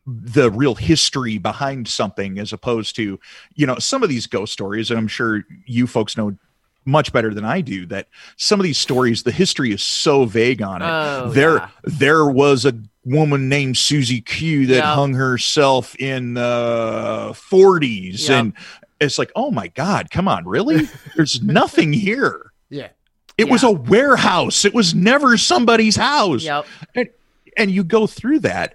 [0.06, 3.18] the real history behind something as opposed to
[3.56, 6.36] you know some of these ghost stories and i'm sure you folks know
[6.84, 10.62] much better than i do that some of these stories the history is so vague
[10.62, 11.68] on it Oh, there yeah.
[11.82, 12.72] there was a
[13.04, 14.84] woman named susie q that Yep.
[14.84, 18.38] hung herself in the 40s Yep.
[18.38, 18.52] and
[19.00, 22.88] it's like oh my god come on really there's nothing here Yeah.
[23.38, 26.66] it was a warehouse it was never somebody's house Yep.
[26.94, 27.08] and
[27.58, 28.74] and you go through that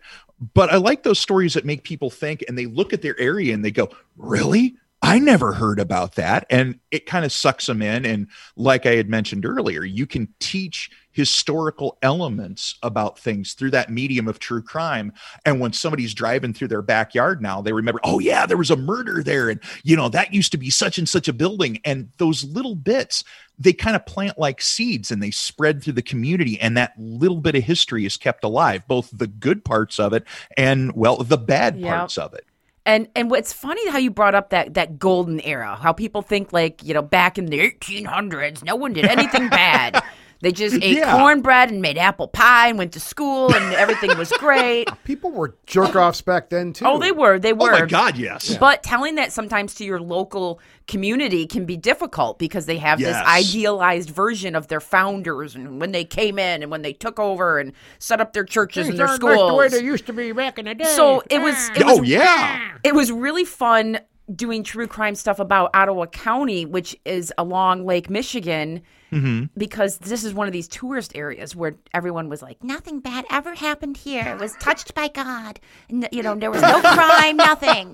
[0.53, 3.53] but i like those stories that make people think and they look at their area
[3.53, 4.75] and they go really?
[5.03, 6.45] I never heard about that.
[6.51, 8.05] And it kind of sucks them in.
[8.05, 13.89] And like i had mentioned earlier you can teach historical elements about things through that
[13.89, 15.13] medium of true crime.
[15.45, 18.75] And when somebody's driving through their backyard now they remember oh yeah there was a
[18.75, 19.49] murder there.
[19.49, 21.79] And you know that used to be such and such a building.
[21.85, 23.23] And those little bits
[23.59, 26.59] they kind of plant like seeds and they spread through the community.
[26.59, 30.23] And that little bit of history is kept alive both the good parts of it
[30.57, 31.87] and well the bad Yep.
[31.87, 32.45] parts of it.
[32.85, 36.51] And and what's funny how you brought up that that golden era, how people think
[36.51, 40.01] like you know back in the 1800s, no one did anything bad.
[40.41, 41.17] They just ate Yeah.
[41.17, 44.87] cornbread and made apple pie and went to school and everything was great.
[45.03, 46.85] People were jerk offs back then too.
[46.85, 47.73] Oh, they were, they were.
[47.75, 52.39] oh my god yes But telling that sometimes to your local community can be difficult
[52.39, 53.15] because they have Yes.
[53.15, 57.19] this idealized version of their founders and when they came in and when they took
[57.19, 59.81] over and set up their churches and their Things aren't like the way schools.
[59.81, 60.83] they used to be back in the day.
[60.95, 61.55] So it was.
[61.75, 63.99] It oh yeah it was really fun
[64.33, 69.45] doing true crime stuff about Ottawa County, which is along Lake Michigan, mm-hmm.
[69.57, 73.55] because this is one of these tourist areas where everyone was like, nothing bad ever
[73.55, 74.27] happened here.
[74.27, 75.59] It was touched by God.
[75.89, 77.93] And, you know, there was no crime, nothing.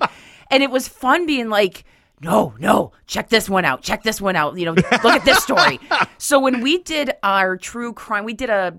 [0.51, 1.85] And it was fun being like,
[2.21, 3.83] no, no, check this one out.
[3.83, 4.57] Check this one out.
[4.57, 5.79] You know, look at this story.
[6.17, 8.75] so when we did our true crime, we did a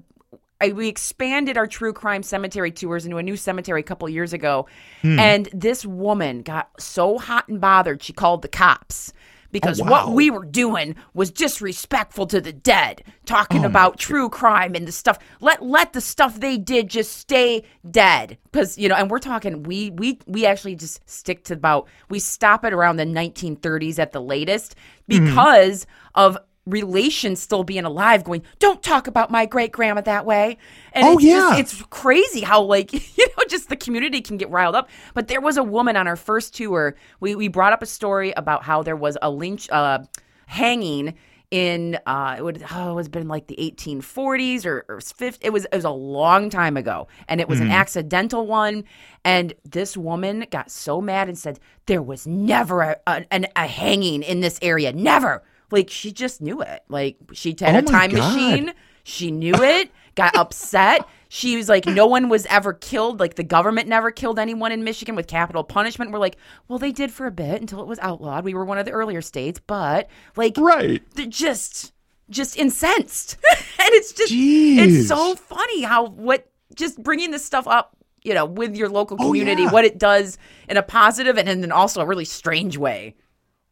[0.61, 4.33] I, we expanded our true crime cemetery tours into a new cemetery a couple years
[4.33, 4.67] ago,
[5.03, 5.19] hmm.
[5.19, 9.13] and this woman got so hot and bothered she called the cops.
[9.51, 14.29] Because Oh, what we were doing was disrespectful to the dead, talking oh, about true
[14.29, 15.19] crime and the stuff.
[15.41, 18.37] Let let the stuff they did just stay dead.
[18.53, 18.95] Because you know.
[18.95, 22.97] And we're talking we we we actually just stick to about we stop it around
[22.97, 24.75] the 1930s at the latest
[25.11, 25.25] hmm.
[25.25, 26.37] because of
[26.69, 30.57] relations still being alive going don't talk about my great grandma that way
[30.93, 31.57] and Oh, it's yeah.
[31.59, 35.29] just, it's crazy how like you know just the community can get riled up but
[35.29, 38.63] there was a woman on our first tour we, we brought up a story about
[38.63, 39.99] how there was a lynch uh,
[40.47, 41.15] hanging
[41.51, 45.51] in uh, it would oh, it was been like the 1840s or, or 50, it
[45.51, 48.85] was it was a long time ago, and it was an accidental one.
[49.25, 53.67] And this woman got so mad and said there was never a, a, an, a
[53.67, 55.43] hanging in this area, never.
[55.71, 56.83] Like she just knew it.
[56.89, 58.35] Like she had Oh a time God.
[58.35, 58.73] machine.
[59.05, 59.91] She knew it.
[60.15, 61.07] got upset.
[61.31, 63.21] She was like, no one was ever killed.
[63.21, 66.11] Like the government never killed anyone in Michigan with capital punishment.
[66.11, 66.37] We're like,
[66.69, 68.45] well, they did for a bit until it was outlawed.
[68.45, 71.03] We were one of the earlier states, but like, Right.
[71.15, 71.93] they're just,
[72.31, 77.97] just incensed, and it's just, it's so funny how what just bringing this stuff up,
[78.25, 79.71] you know, with your local Oh, community, yeah.
[79.71, 80.37] what it does
[80.69, 83.15] in a positive and then also a really strange way.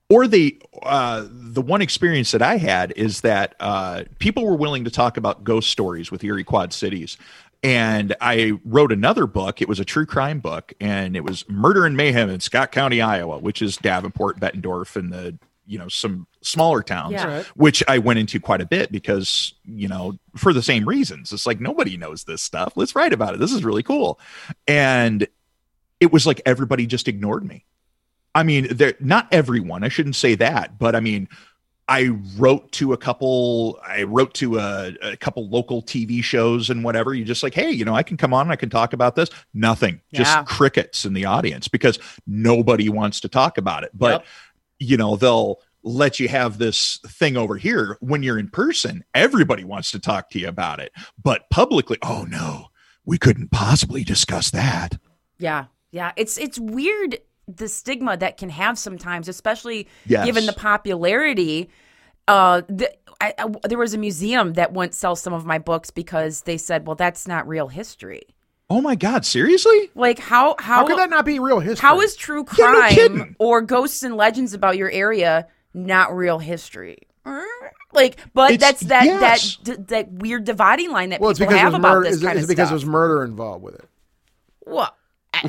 [0.09, 4.85] Or the uh, the one experience that I had is that uh, people were willing
[4.85, 7.17] to talk about ghost stories with Eerie Quad Cities.
[7.63, 9.61] And I wrote another book.
[9.61, 13.01] It was a true crime book, and it was Murder and Mayhem in Scott County,
[13.01, 15.37] Iowa, which is Davenport, Bettendorf, and the
[15.67, 17.43] you know some smaller towns, Yeah.
[17.57, 21.33] Which I went into quite a bit because you know for the same reasons.
[21.33, 22.75] It's like nobody knows this stuff.
[22.77, 23.41] Let's write about it.
[23.41, 24.21] This is really cool,
[24.69, 25.27] and
[25.99, 27.65] it was like everybody just ignored me.
[28.37, 29.83] I mean, there not everyone.
[29.83, 31.29] I shouldn't say that, but I mean,
[31.89, 33.79] I wrote to a couple.
[33.87, 37.15] I wrote to a, a couple local TV shows and whatever.
[37.15, 38.43] You just like, hey, you know, I can come on.
[38.43, 39.31] and I can talk about this.
[39.55, 40.01] Nothing.
[40.13, 43.91] Just crickets in the audience because nobody wants to talk about it.
[43.95, 44.27] But Yep.
[44.81, 49.05] you know, they'll let you have this thing over here when you're in person.
[49.15, 50.91] Everybody wants to talk to you about it,
[51.23, 52.67] but publicly, oh no,
[53.05, 54.99] we couldn't possibly discuss that.
[55.39, 56.11] Yeah, yeah.
[56.17, 57.19] It's it's weird
[57.49, 60.27] the stigma that can have sometimes, especially Yes.
[60.27, 61.69] given the popularity.
[62.29, 65.91] Uh, the, I, I, there was a museum that wouldn't sell some of my books
[65.91, 68.23] because they said, "Well, that's not real history."
[68.69, 69.91] Oh my God, seriously?
[69.95, 71.87] Like how how How could that not be real history?
[71.87, 76.41] how is true Yeah, no crime or ghosts and legends about your area not real
[76.41, 76.99] history?
[77.93, 79.57] Like, but It's- that's that yes.
[79.65, 82.07] that that weird dividing line that well, people have about murder.
[82.09, 82.81] this Is, kind is of because stuff.
[82.81, 83.85] there's murder involved with it.
[84.67, 84.91] well, I-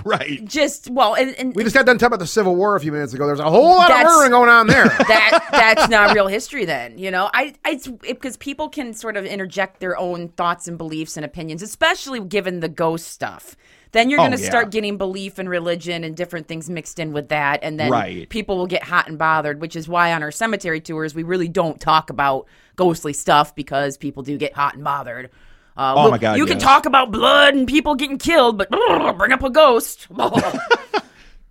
[0.05, 0.43] Right.
[0.45, 2.91] just well, and, and We just got done talking about the Civil War a few
[2.91, 3.25] minutes ago.
[3.27, 4.85] There's a whole lot of murdering going on there.
[4.85, 9.17] that that's not real history then you know i, I it's because people can sort
[9.17, 13.55] of interject their own thoughts and beliefs and opinions especially given the ghost stuff
[13.93, 14.49] then you're Oh, going to yeah.
[14.49, 18.27] start getting belief and religion and different things mixed in with that and then Right.
[18.29, 21.47] people will get hot and bothered which is why on our cemetery tours we really
[21.47, 25.29] don't talk about ghostly stuff because people do get hot and bothered
[25.77, 28.69] uh, Oh well, my God, You can talk about blood and people getting killed, but
[29.17, 30.07] bring up a ghost.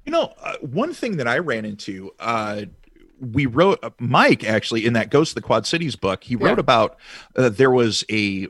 [0.05, 2.63] You know, uh, one thing that I ran into, uh,
[3.19, 6.23] we wrote uh, Mike actually in that Ghost of the Quad Cities book.
[6.23, 6.61] He wrote Yeah.
[6.61, 6.97] about
[7.35, 8.47] uh, there was a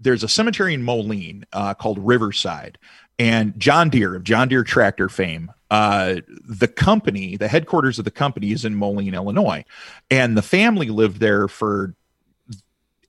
[0.00, 2.78] there's a cemetery in Moline uh, called Riverside,
[3.16, 5.52] and John Deere of John Deere tractor fame.
[5.70, 6.16] Uh,
[6.48, 9.64] the company, the headquarters of the company, is in Moline, Illinois,
[10.10, 11.94] and the family lived there for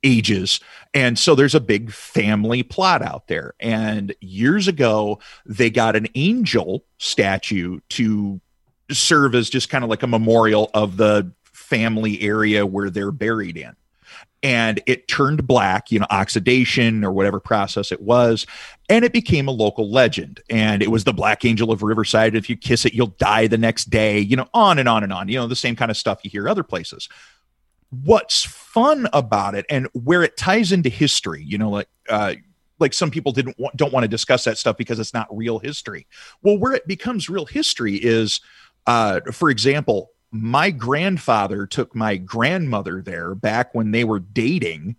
[0.03, 0.59] ages.
[0.93, 3.53] And so there's a big family plot out there.
[3.59, 8.41] And years ago, they got an angel statue to
[8.91, 13.57] serve as just kind of like a memorial of the family area where they're buried
[13.57, 13.75] in.
[14.41, 18.47] And it turned black, you know, oxidation or whatever process it was.
[18.87, 20.39] And it became a local legend.
[20.49, 22.35] And it was the Black Angel of Riverside.
[22.35, 25.11] If you kiss it, you'll die the next day, you know, on and on and
[25.11, 27.09] on, you know, the same kind of stuff you hear other places
[27.89, 32.33] what's fun about it and where it ties into history you know like uh
[32.79, 35.59] like some people didn't want, don't want to discuss that stuff because it's not real
[35.59, 36.07] history.
[36.41, 38.41] Well where it becomes real history is
[38.87, 44.95] uh for example my grandfather took my grandmother there back when they were dating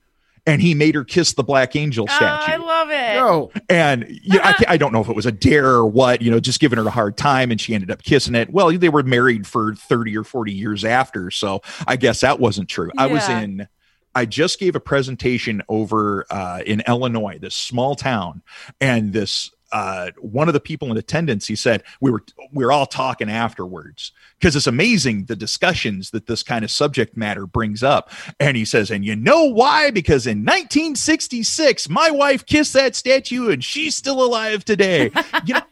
[0.47, 3.15] and he made her kiss the black angel statue I love it.
[3.15, 6.23] No, and you know, I, I don't know if it was a dare or what,
[6.23, 8.51] you know, just giving her a hard time and she ended up kissing it.
[8.51, 11.31] Well, they were married for 30 or 40 years after.
[11.31, 12.91] So I guess that wasn't true.
[12.97, 13.69] I was in,
[14.15, 18.43] I just gave a presentation over uh, in Illinois, this small town,
[18.81, 22.73] and this uh, one of the people in attendance, he said we were we were
[22.73, 27.83] all talking afterwards because it's amazing the discussions that this kind of subject matter brings
[27.83, 28.11] up.
[28.41, 29.91] And he says, and you know why?
[29.91, 35.11] Because in 1966, my wife kissed that statue, and she's still alive today.
[35.45, 35.63] you know,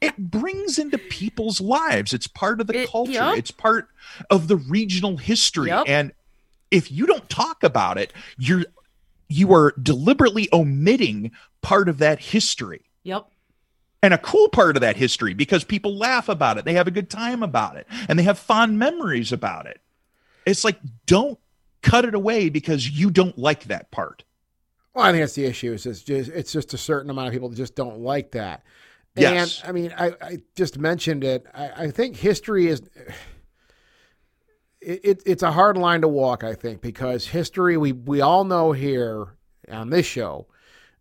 [0.00, 2.12] it brings into people's lives.
[2.12, 3.12] It's part of the It- culture.
[3.12, 3.38] yep.
[3.38, 3.88] It's part
[4.30, 5.84] of the regional history, Yep.
[5.88, 6.12] and
[6.70, 8.64] if you don't talk about it, you're
[9.30, 11.30] you are deliberately omitting
[11.60, 13.26] part of that history Yep.
[14.02, 16.92] And a cool part of that history because people laugh about it they have a
[16.92, 19.80] good time about it and they have fond memories about it
[20.46, 21.38] it's like don't
[21.82, 24.24] cut it away because you don't like that part
[24.94, 25.72] Well, I think that's the issue.
[25.72, 28.62] Is it's just it's just a certain amount of people that just don't like that.
[29.14, 29.60] Yes.
[29.60, 31.46] And I mean, I, I just mentioned it.
[31.54, 32.82] I, I think history is
[34.80, 38.44] it, it, it's a hard line to walk, I think, because history, we, we all
[38.44, 39.36] know here
[39.70, 40.46] on this show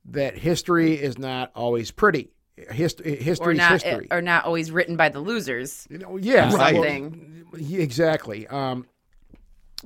[0.05, 2.31] that history is not always pretty.
[2.71, 4.07] Hist- history or is not history.
[4.11, 5.87] or not always written by the losers.
[5.89, 6.73] you know, yeah, Right.
[6.73, 7.45] well, Something.
[7.57, 8.47] yeah, exactly.
[8.47, 8.85] Um,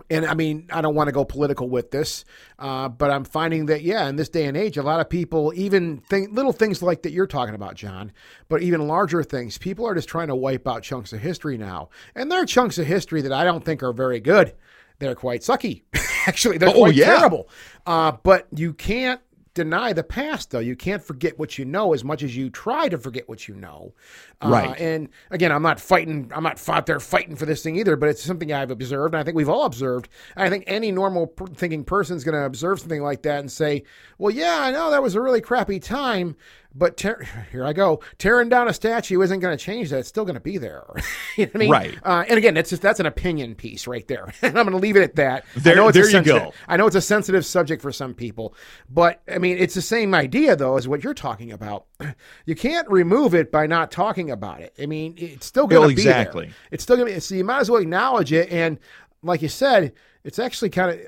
[0.10, 2.24] and I mean, I don't want to go political with this,
[2.60, 5.52] uh, but I'm finding that, yeah, in this day and age, a lot of people,
[5.54, 8.14] even think, little things like that you're talking about, John,
[8.48, 11.90] but even larger things, people are just trying to wipe out chunks of history now.
[12.16, 14.54] And there are chunks of history that I don't think are very good.
[15.00, 15.84] They're quite sucky.
[16.26, 17.18] Actually, they're Oh, quite yeah.
[17.18, 17.50] terrible.
[17.86, 19.20] Uh, but you can't
[19.54, 20.60] deny the past, though.
[20.60, 23.56] You can't forget what you know as much as you try to forget what you
[23.56, 23.94] know.
[24.42, 24.80] Uh, Right.
[24.80, 26.32] And again, I'm not fighting.
[26.34, 27.96] I'm not fought there fighting for this thing either.
[27.96, 30.10] But it's something I've observed, and I think we've all observed.
[30.36, 33.52] And I think any normal thinking person is going to observe something like that and
[33.52, 33.84] say,
[34.18, 36.36] "Well, yeah, I know that was a really crappy time."
[36.74, 38.02] But tear here I go.
[38.18, 40.00] Tearing down a statue isn't going to change that.
[40.00, 40.84] It's still going to be there.
[41.38, 41.72] you know what I mean?
[41.72, 41.98] Right.
[42.04, 44.34] Uh, and again, that's just that's an opinion piece right there.
[44.42, 45.46] and I'm going to leave it at that.
[45.56, 46.54] There- I know it's a there you sensitive- go.
[46.68, 48.56] I know it's a sensitive subject for some people,
[48.90, 51.86] but I mean, it's the same idea though as what you're talking about.
[52.46, 54.74] You can't remove it by not talking about it.
[54.82, 56.46] I mean, it's still going to Well, be exactly.
[56.48, 56.56] there.
[56.72, 57.20] It's still going to be.
[57.20, 58.50] So you might as well acknowledge it.
[58.52, 58.80] And
[59.22, 59.94] like you said,
[60.24, 61.08] it's actually kind of.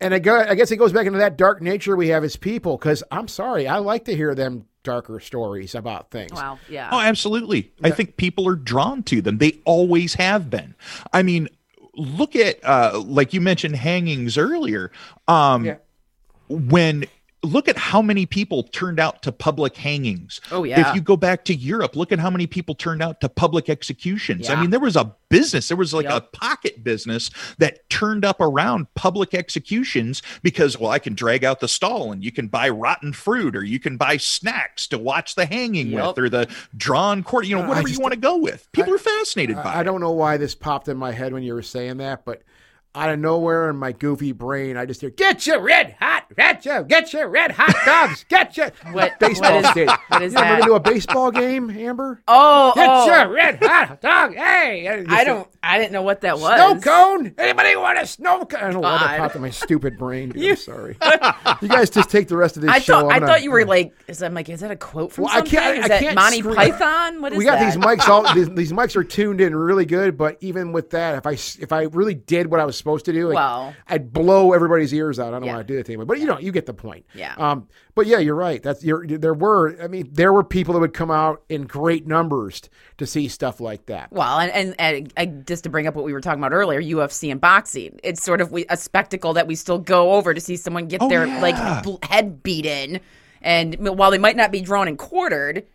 [0.00, 2.76] And I guess it goes back into that dark nature we have as people.
[2.76, 6.32] Because I'm sorry, I like to hear them darker stories about things.
[6.32, 6.58] Wow.
[6.68, 6.88] Yeah.
[6.92, 7.72] Oh, absolutely.
[7.82, 9.38] I think people are drawn to them.
[9.38, 10.74] They always have been.
[11.12, 11.48] I mean,
[11.94, 14.92] look at uh like you mentioned hangings earlier.
[15.26, 15.76] Um Yeah.
[16.48, 17.04] when
[17.46, 20.40] look at how many people turned out to public hangings.
[20.50, 20.88] Oh, yeah.
[20.90, 23.68] If you go back to Europe, look at how many people turned out to public
[23.70, 24.50] executions.
[24.50, 26.12] I mean, there was a business, there was like Yep.
[26.12, 31.60] a pocket business that turned up around public executions because well, I can drag out
[31.60, 35.34] the stall and you can buy rotten fruit or you can buy snacks to watch
[35.34, 36.06] the hanging Yep.
[36.06, 38.68] with or the drawn court, you know, Uh, whatever just- you want to go with.
[38.72, 41.42] People are fascinated by I, I don't know why this popped in my head when
[41.42, 42.42] you were saying that, but
[42.96, 46.64] out of nowhere in my goofy brain, I just hear, "Get your red hot, get
[46.64, 50.32] your, get your red hot dogs, get your What- baseball what is- stadium." what is
[50.32, 50.58] you ever that?
[50.60, 52.22] been to a baseball game, Amber?
[52.28, 53.06] oh, Get oh.
[53.06, 54.88] your red hot dog, hey!
[55.08, 55.46] I don't.
[55.62, 56.54] I didn't know what that was.
[56.58, 57.34] Snow cone?
[57.38, 58.60] Anybody want a snow cone?
[58.60, 60.30] I don't know why that popped in my stupid brain.
[60.30, 60.96] Dude, I'm sorry.
[61.60, 63.00] you guys just take the rest of this I show.
[63.02, 63.12] thought.
[63.12, 63.92] I'm gonna- thought you were uh, like.
[64.08, 64.48] Is I'm like.
[64.48, 65.58] Is that a quote from Well, I something?
[65.58, 67.20] can't- is I that can't Monty scream- Python?
[67.20, 67.74] What is we got that?
[67.74, 71.16] these mics all these, these mics are tuned in really good but even with that
[71.16, 73.74] if i if i really did what i was supposed to do like, Well.
[73.88, 75.56] i'd blow everybody's ears out i don't Yeah.
[75.56, 77.34] want to do that to anybody but you know you get the point Yeah.
[77.36, 77.66] um
[77.96, 80.94] but yeah you're right that's you're, there were i mean there were people that would
[80.94, 82.62] come out in great numbers
[82.98, 86.04] to see stuff like that Well, and, and, and uh, just to bring up what
[86.04, 89.46] we were talking about earlier, UFC and boxing, it's sort of we, a spectacle that
[89.46, 91.40] we still go over to see someone get Oh, their yeah.
[91.42, 93.00] like bl- head beaten,
[93.42, 95.66] and while they might not be drawn and quartered,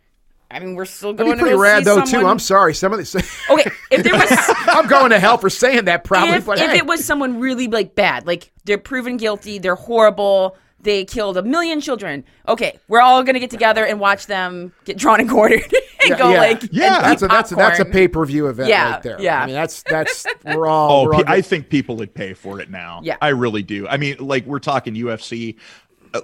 [0.52, 1.30] I mean we're still going.
[1.30, 2.26] That'd going be pretty to go rad see though someone...
[2.26, 3.16] too i'm sorry some of these
[3.50, 4.30] Okay, if there was
[4.68, 6.78] i'm going to hell for saying that probably if, but if hey.
[6.78, 11.44] it was someone really like bad, like they're proven guilty, they're horrible, they killed a
[11.44, 12.24] million children.
[12.48, 15.64] Okay, we're all gonna get together and watch them get drawn and quartered
[16.02, 16.40] and yeah, go yeah.
[16.40, 16.96] like Yeah.
[16.96, 19.42] and that's eat a that's a, that's a pay-per-view event Yeah, right there yeah.
[19.42, 22.34] i mean that's that's we're all Oh, we're all pe- I think people would pay
[22.34, 23.02] for it now.
[23.04, 23.18] Yeah.
[23.22, 23.88] I really do.
[23.88, 25.58] I mean, like we're talking UFC.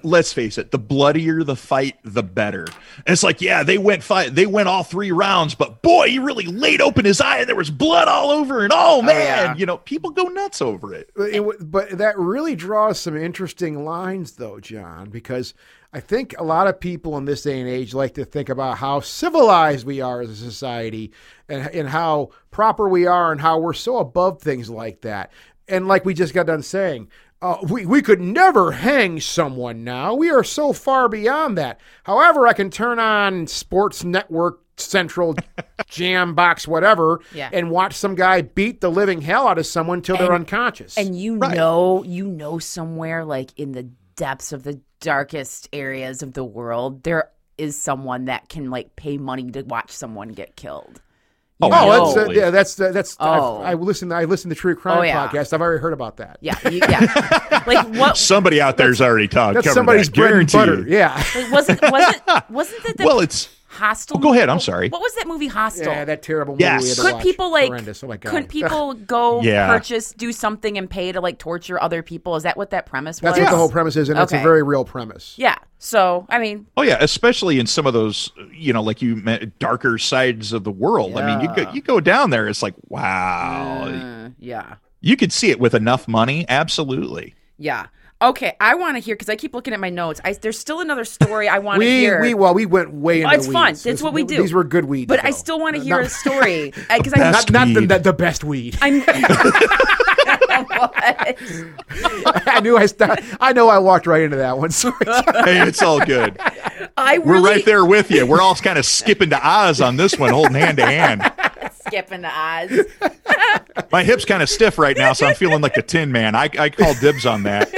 [0.03, 2.65] Let's face it, the bloodier the fight, the better.
[2.65, 6.19] And it's like, yeah, they went fight, they went all three rounds, but boy, he
[6.19, 8.63] really laid open his eye and there was blood all over.
[8.63, 9.55] And oh, oh man, yeah.
[9.55, 11.09] you know, people go nuts over it.
[11.15, 15.53] It but that really draws some interesting lines, though, John, because
[15.93, 18.77] I think a lot of people in this day and age like to think about
[18.77, 21.13] how civilized we are as a society
[21.47, 25.31] and, and how proper we are and how we're so above things like that.
[25.67, 27.09] And like we just got done saying,
[27.41, 30.13] uh, we, we could never hang someone now.
[30.15, 31.79] We are so far beyond that.
[32.03, 35.35] However, I can turn on Sports Network Central
[35.88, 37.49] Jam Box, whatever, Yeah.
[37.53, 40.97] and watch some guy beat the living hell out of someone till they're unconscious.
[40.97, 41.55] And you Right.
[41.55, 43.83] know, you know, somewhere like in the
[44.15, 49.17] depths of the darkest areas of the world, there is someone that can like pay
[49.17, 51.01] money to watch someone get killed.
[51.60, 53.18] Oh, Oh, that's uh, yeah, that's that's.
[53.20, 53.62] Oh.
[53.64, 54.12] I've, I listen.
[54.12, 55.28] I listen to True Crime Oh, yeah.
[55.28, 55.53] podcast.
[55.53, 56.38] I've already heard about that.
[56.39, 57.64] Yeah, you, yeah.
[57.66, 58.16] like what?
[58.16, 59.55] Somebody out there's already talked.
[59.55, 60.86] That's somebody's that, bread and butter.
[60.88, 64.17] Yeah, Like, wasn't wasn't wasn't that the Well, it's Hostel?
[64.17, 64.89] Oh, go ahead, I'm sorry.
[64.89, 65.91] What was that movie Hostel?
[65.93, 66.63] yeah, that terrible movie.
[66.63, 66.84] Yes.
[66.84, 67.23] we had to could watch.
[67.23, 68.03] people like Horrendous.
[68.03, 68.30] Oh my god.
[68.30, 69.67] couldn't people go Yeah.
[69.67, 73.21] purchase do something and pay to like torture other people is that what that premise
[73.21, 75.34] was That's what the whole premise is, and it's a very real premise.
[75.38, 79.15] yeah so i mean Oh yeah, especially in some of those, you know, like you
[79.17, 81.15] meant darker sides of the world.
[81.17, 85.32] I mean, you go you go down there, it's like, wow, uh, yeah you could
[85.32, 86.45] see it with enough money.
[86.49, 87.36] Absolutely.
[87.59, 87.86] yeah
[88.20, 90.20] Okay, I want to hear because I keep looking at my notes.
[90.26, 92.20] I, there's still another story I want to hear.
[92.20, 93.65] we well we went way into Oh, it's the fun.
[93.74, 94.38] That's This- what we do.
[94.41, 97.13] These were good weeds, but I still want to Not- hear a story uh, because
[97.13, 98.76] I best- Not, not the, the the best weed.
[98.82, 99.03] I'm.
[100.49, 104.72] I knew I st- I know I walked right into that one.
[104.72, 104.95] Sorry.
[105.05, 106.39] Hey, it's all good.
[106.97, 108.26] I We're right there with you.
[108.26, 111.32] We're all kind of skipping to Oz on this one, holding hand to hand.
[111.86, 112.74] skipping the odds.
[113.91, 116.34] My hip's kind of stiff right now, so I'm feeling like the Tin Man.
[116.36, 117.70] I, I call dibs on that.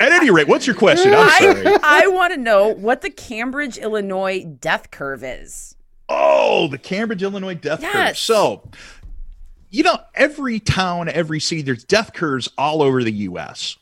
[0.00, 1.14] At any rate, what's your question?
[1.14, 1.66] I'm sorry.
[1.66, 5.74] I, I want to know what the Cambridge, Illinois death curve is.
[6.08, 8.16] Oh, the Cambridge, Illinois death curve.
[8.16, 8.70] So,
[9.70, 13.76] you know, every town, every city, there's death curves all over the U.S.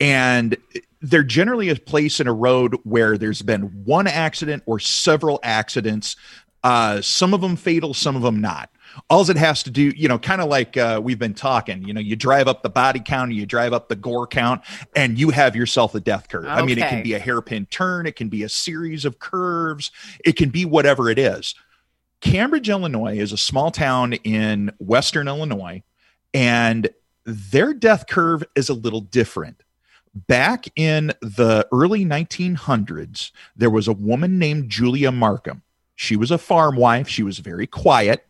[0.00, 0.56] And
[1.00, 6.16] they're generally a place in a road where there's been one accident or several accidents,
[6.62, 8.70] uh, some of them fatal, some of them not.
[9.10, 11.92] All it has to do, you know, kind of like uh, we've been talking, you
[11.92, 14.62] know, you drive up the body count, you drive up the gore count,
[14.94, 16.46] and you have yourself a death curve.
[16.46, 19.90] I mean, it can be a hairpin turn, it can be a series of curves,
[20.24, 21.54] it can be whatever it is.
[22.20, 25.82] Cambridge, Illinois is a small town in Western Illinois,
[26.32, 26.88] and
[27.24, 29.62] their death curve is a little different.
[30.14, 35.62] Back in the early 1900s, there was a woman named Julia Markham.
[35.96, 37.08] She was a farm wife.
[37.08, 38.26] She was very quiet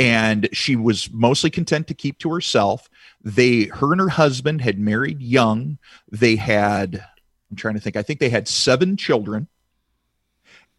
[0.00, 2.88] and she was mostly content to keep to herself.
[3.22, 5.78] They, her and her husband had married young.
[6.10, 7.04] They had,
[7.50, 9.46] I'm trying to think, I think they had seven children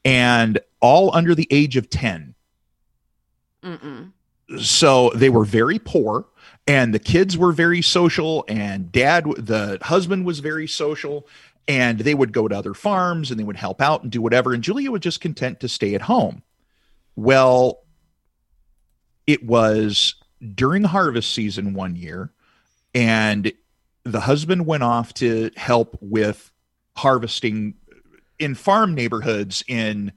[0.03, 2.33] and all under the age of 10
[3.63, 4.11] Mm-mm.
[4.59, 6.25] so they were very poor
[6.65, 11.27] and the kids were very social and dad the husband was very social
[11.67, 14.53] and they would go to other farms and they would help out and do whatever
[14.53, 16.41] and julia was just content to stay at home
[17.15, 17.80] well
[19.31, 20.15] it was
[20.55, 22.33] during harvest season one year
[22.93, 23.53] and
[24.03, 26.51] the husband went off to help with
[26.97, 27.75] harvesting
[28.39, 30.11] in farm neighborhoods in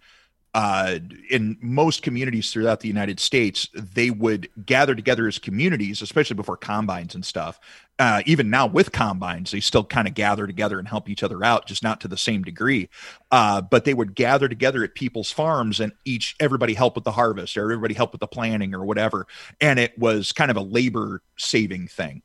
[0.55, 1.01] uh,
[1.31, 6.57] in most communities throughout the United States, they would gather together as communities, especially before
[6.57, 7.59] combines and stuff.
[7.99, 11.45] Uh, even now with combines, they still kind of gather together and help each other
[11.45, 12.89] out, just not to the same degree.
[13.33, 17.13] Uh, but they would gather together at people's farms and each everybody help with the
[17.13, 19.27] harvest or everybody help with the planning or whatever.
[19.61, 22.23] And it was kind of a labor saving thing.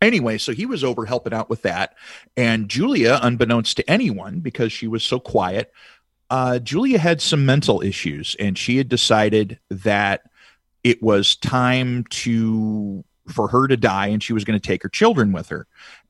[0.00, 1.94] Anyway, so he was over helping out with that.
[2.36, 5.72] And Julia, unbeknownst to anyone, because she was so quiet,
[6.30, 10.22] uh, Julia had some mental issues, and she had decided that
[10.82, 14.88] it was time to for her to die, and she was going to take her
[14.88, 15.66] children with her.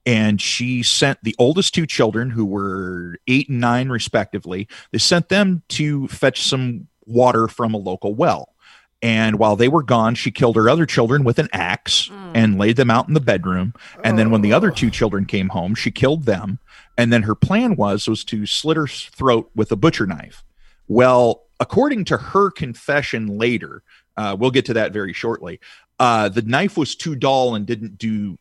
[0.07, 5.29] And she sent the oldest two children, who were eight and nine respectively, they sent
[5.29, 8.55] them to fetch some water from a local well.
[9.01, 12.77] And while they were gone, she killed her other children with an axe and laid
[12.77, 13.75] them out in the bedroom.
[14.03, 16.59] And then when the other two children came home, she killed them.
[16.97, 20.45] And then her plan was was to slit her throat with a butcher knife.
[20.87, 23.83] Well, according to her confession later,
[24.17, 25.61] uh, we'll get to that very shortly.
[25.99, 28.39] Uh, the knife was too dull and didn't do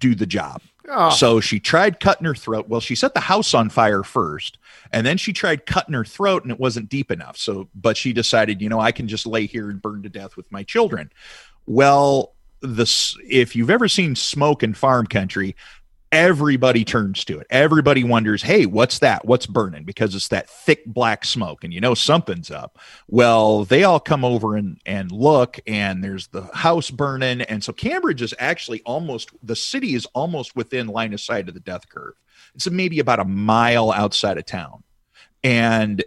[0.00, 0.60] do the job.
[0.88, 2.68] Oh, So she tried cutting her throat.
[2.68, 4.58] Well, she set the house on fire first,
[4.92, 7.38] and then she tried cutting her throat, and it wasn't deep enough.
[7.38, 10.36] So, but she decided, you know, I can just lay here and burn to death
[10.36, 11.10] with my children.
[11.66, 15.56] Well, this if you've ever seen smoke in farm country,
[16.14, 17.46] everybody turns to it.
[17.50, 19.24] Everybody wonders, hey, what's that?
[19.24, 19.82] What's burning?
[19.82, 22.78] Because it's that thick black smoke, and you know something's up.
[23.08, 27.72] Well, they all come over and and look, and there's the house burning, and so
[27.72, 31.88] Cambridge is actually almost the city is almost within line of sight of the death
[31.88, 32.14] curve.
[32.54, 34.84] It's maybe about a mile outside of town,
[35.42, 36.04] and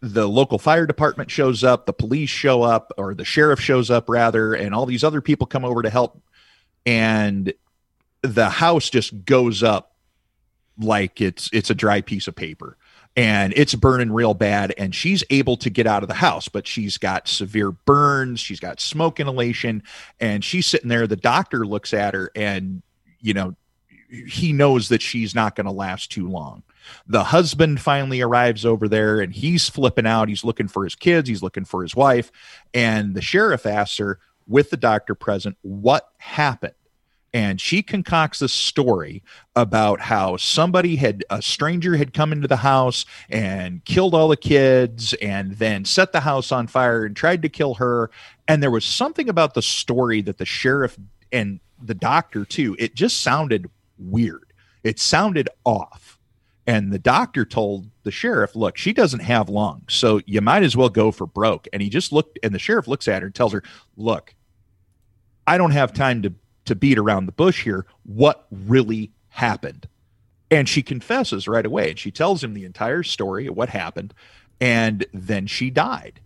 [0.00, 4.08] the local fire department shows up, the police show up, or the sheriff shows up
[4.08, 6.22] rather, and all these other people come over to help,
[6.86, 7.52] and
[8.22, 9.96] the house just goes up
[10.78, 12.76] like it's it's a dry piece of paper.
[13.16, 16.68] And it's burning real bad and she's able to get out of the house but
[16.68, 19.82] she's got severe burns she's got smoke inhalation
[20.20, 21.06] and she's sitting there.
[21.06, 22.82] The doctor looks at her and
[23.20, 23.56] you know
[24.08, 26.62] he knows that she's not going to last too long.
[27.06, 30.28] The husband finally arrives over there and he's flipping out.
[30.28, 32.30] He's looking for his kids he's looking for his wife
[32.72, 36.74] and the sheriff asks her with the doctor present what happened
[37.34, 39.22] and she concocts a story
[39.54, 44.36] about how somebody had a stranger had come into the house and killed all the
[44.36, 48.10] kids and then set the house on fire and tried to kill her.
[48.46, 50.98] And there was something about the story that the sheriff
[51.30, 54.52] and the doctor too it just sounded weird.
[54.82, 56.18] It sounded off.
[56.66, 60.76] And the doctor told the sheriff look she doesn't have long so you might as
[60.76, 61.68] well go for broke.
[61.72, 63.62] And he just looked and the sheriff looks at her and tells her
[63.96, 64.34] look
[65.46, 66.32] i don't have time to
[66.68, 69.88] to beat around the bush here what really happened.
[70.50, 71.90] And she confesses right away.
[71.90, 74.14] And she tells him the entire story of what happened.
[74.60, 76.20] And then she died.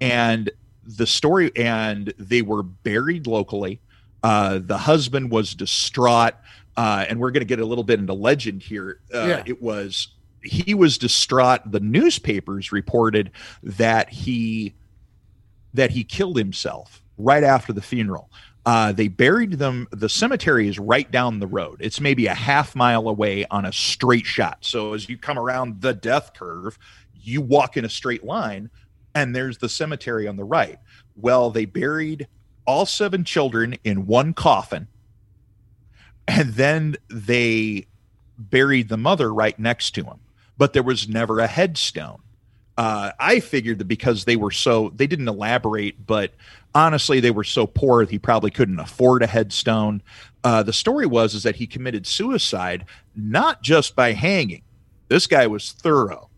[0.00, 0.50] And
[0.84, 3.80] the story, and they were buried locally.
[4.22, 6.34] Uh, the husband was distraught.
[6.76, 9.00] Uh, and we're going to get a little bit into legend here.
[9.14, 9.42] Uh, Yeah.
[9.46, 10.08] It was,
[10.42, 11.62] he was distraught.
[11.70, 13.30] The newspapers reported
[13.62, 14.74] that he,
[15.72, 18.30] that he killed himself right after the funeral.
[18.66, 19.86] Uh, they buried them.
[19.92, 21.76] The cemetery is right down the road.
[21.80, 24.58] It's maybe a half mile away on a straight shot.
[24.62, 26.76] So as you come around the death curve,
[27.14, 28.68] you walk in a straight line,
[29.14, 30.80] and there's the cemetery on the right.
[31.14, 32.26] Well, they buried
[32.66, 34.88] all seven children in one coffin,
[36.26, 37.86] and then they
[38.36, 40.18] buried the mother right next to him.
[40.58, 42.22] But there was never a headstone
[42.76, 46.32] uh, I figured that because they were so they didn't elaborate, but
[46.74, 50.02] honestly, they were so poor that he probably couldn't afford a headstone.
[50.44, 54.62] Uh, the story was is that he committed suicide not just by hanging.
[55.08, 56.28] This guy was thorough.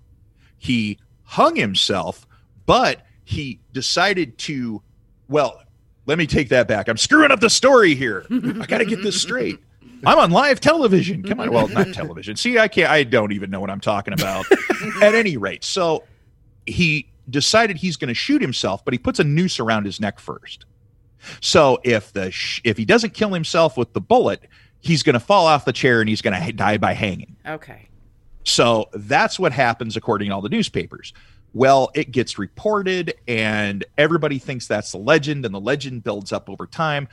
[0.58, 2.26] He hung himself,
[2.66, 4.82] but he decided to.
[5.28, 5.62] Well,
[6.06, 6.88] let me take that back.
[6.88, 8.24] I'm screwing up the story here.
[8.30, 9.58] I got to get this straight.
[10.06, 11.24] I'm on live television.
[11.24, 12.36] Come on, well, not television.
[12.36, 12.88] See, I can't.
[12.88, 14.46] I don't even know what I'm talking about.
[15.02, 16.04] At any rate, so
[16.68, 20.18] he decided he's going to shoot himself, but he puts a noose around his neck
[20.18, 20.64] first.
[21.40, 24.42] So if the sh- if he doesn't kill himself with the bullet,
[24.80, 27.36] he's going to fall off the chair and he's going to ha- die by hanging.
[27.46, 27.88] Okay.
[28.44, 31.12] So that's what happens according to all the newspapers.
[31.54, 36.48] Well, it gets reported and everybody thinks that's the legend and the legend builds up
[36.48, 37.08] over time.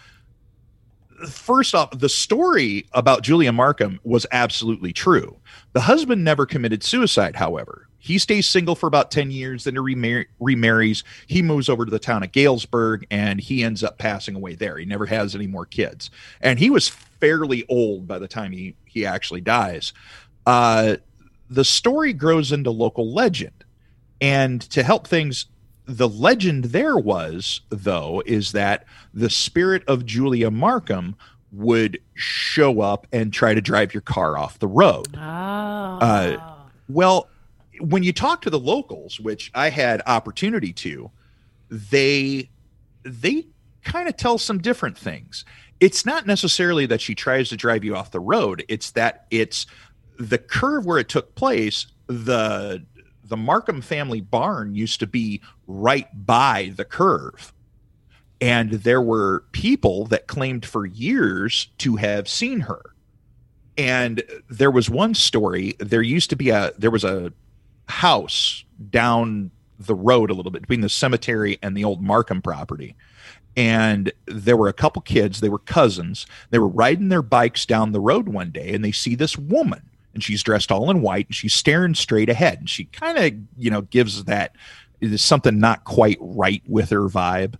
[1.29, 5.37] First off, the story about Julia Markham was absolutely true.
[5.73, 7.87] The husband never committed suicide, however.
[8.05, 11.03] He stays single for about 10 years, then he remar- remarries.
[11.25, 14.77] He moves over to the town of Galesburg and he ends up passing away there.
[14.77, 16.11] He never has any more kids.
[16.39, 19.91] And he was fairly old by the time he, he actually dies.
[20.45, 20.97] Uh,
[21.49, 23.63] the story grows into local legend.
[24.21, 25.47] And to help things,
[25.87, 28.85] the legend there was, though, is that
[29.15, 31.15] the spirit of Julia Markham
[31.51, 35.07] would show up and try to drive your car off the road.
[35.15, 35.19] Oh.
[35.19, 36.53] Uh,
[36.87, 37.29] Well,
[37.80, 41.11] when you talk to the locals, which I had opportunity to,
[41.69, 42.49] they
[43.03, 43.47] they
[43.84, 45.45] kind of tell some different things.
[45.80, 48.63] It's not necessarily that she tries to drive you off the road.
[48.67, 49.67] It's that it's
[50.17, 51.88] the curve where it took place.
[52.07, 52.86] The
[53.23, 57.53] the Markham family barn used to be right by the curve.
[58.39, 62.95] And there were people that claimed for years to have seen her
[63.78, 67.32] and there was one story there used to be a there was a
[67.88, 72.95] house down the road a little bit between the cemetery and the old markham property.
[73.57, 77.93] And there were a couple kids they were cousins they were riding their bikes down
[77.93, 79.81] the road one day and they see this woman
[80.13, 83.33] and she's dressed all in white and she's staring straight ahead and she kind of
[83.57, 84.55] you know gives that
[85.17, 87.55] something not quite right with her vibe.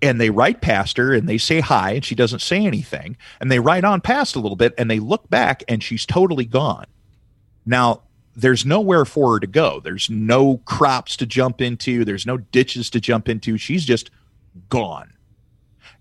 [0.00, 3.50] And they ride past her and they say hi and she doesn't say anything and
[3.50, 6.86] they ride on past a little bit and they look back and she's totally gone.
[7.64, 8.02] Now
[8.34, 9.80] there's nowhere for her to go.
[9.80, 12.04] There's no crops to jump into.
[12.04, 13.58] There's no ditches to jump into.
[13.58, 14.10] She's just
[14.68, 15.12] gone.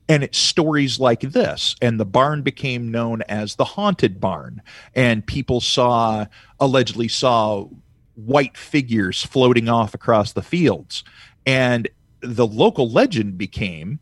[0.08, 1.76] And it's stories like this.
[1.82, 4.62] And the barn became known as the haunted barn.
[4.96, 6.26] And people saw
[6.60, 7.68] allegedly saw
[8.16, 11.04] white figures floating off across the fields.
[11.46, 11.90] And
[12.22, 14.00] the local legend became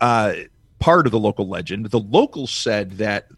[0.00, 0.34] uh,
[0.78, 1.86] part of the local legend.
[1.86, 3.28] The locals said that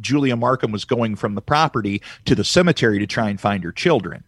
[0.00, 3.72] julia markham was going from the property to the cemetery to try and find her
[3.72, 4.24] children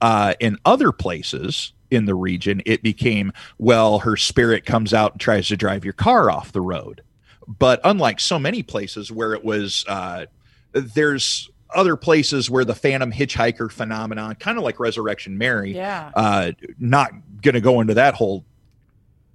[0.00, 5.20] uh, in other places in the region, it became, well, her spirit comes out and
[5.20, 7.02] tries to drive your car off the road.
[7.48, 10.26] But unlike so many places where it was, uh,
[10.72, 16.12] there's other places where the phantom hitchhiker phenomenon, kind of like Resurrection Mary, Yeah.
[16.14, 17.10] uh, not
[17.42, 18.44] going to go into that whole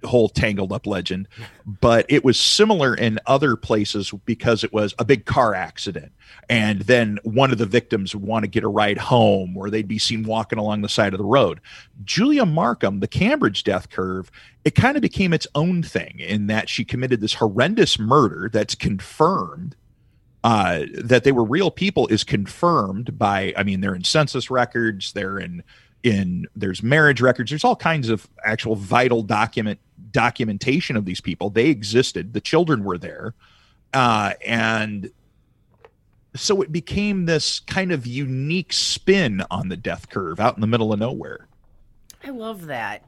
[0.04, 1.28] whole tangled up legend
[1.66, 6.12] but it was similar in other places because it was a big car accident.
[6.48, 9.88] And then one of the victims would want to get a ride home or they'd
[9.88, 11.60] be seen walking along the side of the road.
[12.04, 14.30] Julia markham the cambridge death curve
[14.64, 18.74] it kind of became its own thing in that she committed this horrendous murder that's
[18.74, 19.76] confirmed
[20.42, 25.12] uh, that they were real people is confirmed by i mean they're in census records
[25.12, 25.62] they're in
[26.02, 29.80] in there's marriage records there's all kinds of actual vital document
[30.14, 33.34] documentation of these people they existed the children were there
[33.92, 35.10] uh, and
[36.34, 40.66] so it became this kind of unique spin on the death curve out in the
[40.66, 41.46] middle of nowhere
[42.26, 43.02] I love that.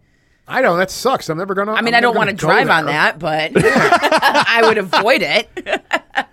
[0.48, 1.28] I know that sucks.
[1.28, 1.72] I'm never gonna.
[1.72, 4.78] I mean, I'm I don't want to gonna go drive on that, but I would
[4.78, 5.48] avoid it.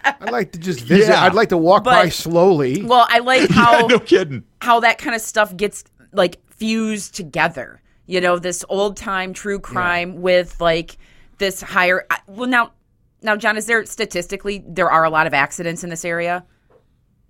[0.03, 1.13] I'd like to just visit.
[1.13, 1.23] Yeah.
[1.23, 2.83] I'd like to walk by slowly.
[2.83, 4.43] Well, I like how no kidding.
[4.61, 7.81] how that kind of stuff gets like fused together.
[8.05, 10.97] You know, this old time true crime with like
[11.37, 12.05] this higher.
[12.27, 12.73] Well, now,
[13.21, 16.43] now, John, is there statistically there are a lot of accidents in this area?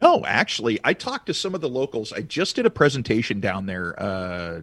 [0.02, 2.12] No, actually, I talked to some of the locals.
[2.12, 4.62] I just did a presentation down there uh,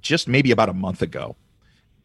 [0.00, 1.36] just maybe about a month ago.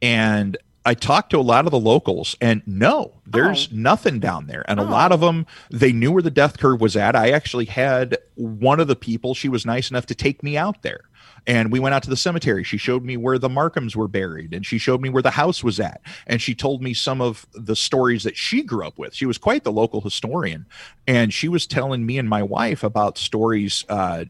[0.02, 3.76] And I talked to a lot of the locals, and no, there's Oh.
[3.76, 4.66] nothing down there.
[4.68, 7.16] And a lot of them, they knew where the death curve was at.
[7.16, 10.82] I actually had one of the people, she was nice enough to take me out
[10.82, 11.02] there.
[11.48, 12.64] And we went out to the cemetery.
[12.64, 15.64] She showed me where the Markhams were buried, and she showed me where the house
[15.64, 16.02] was at.
[16.28, 19.16] And she told me some of the stories that she grew up with.
[19.16, 20.66] She was quite the local historian.
[21.08, 24.26] And she was telling me and my wife about stories uh,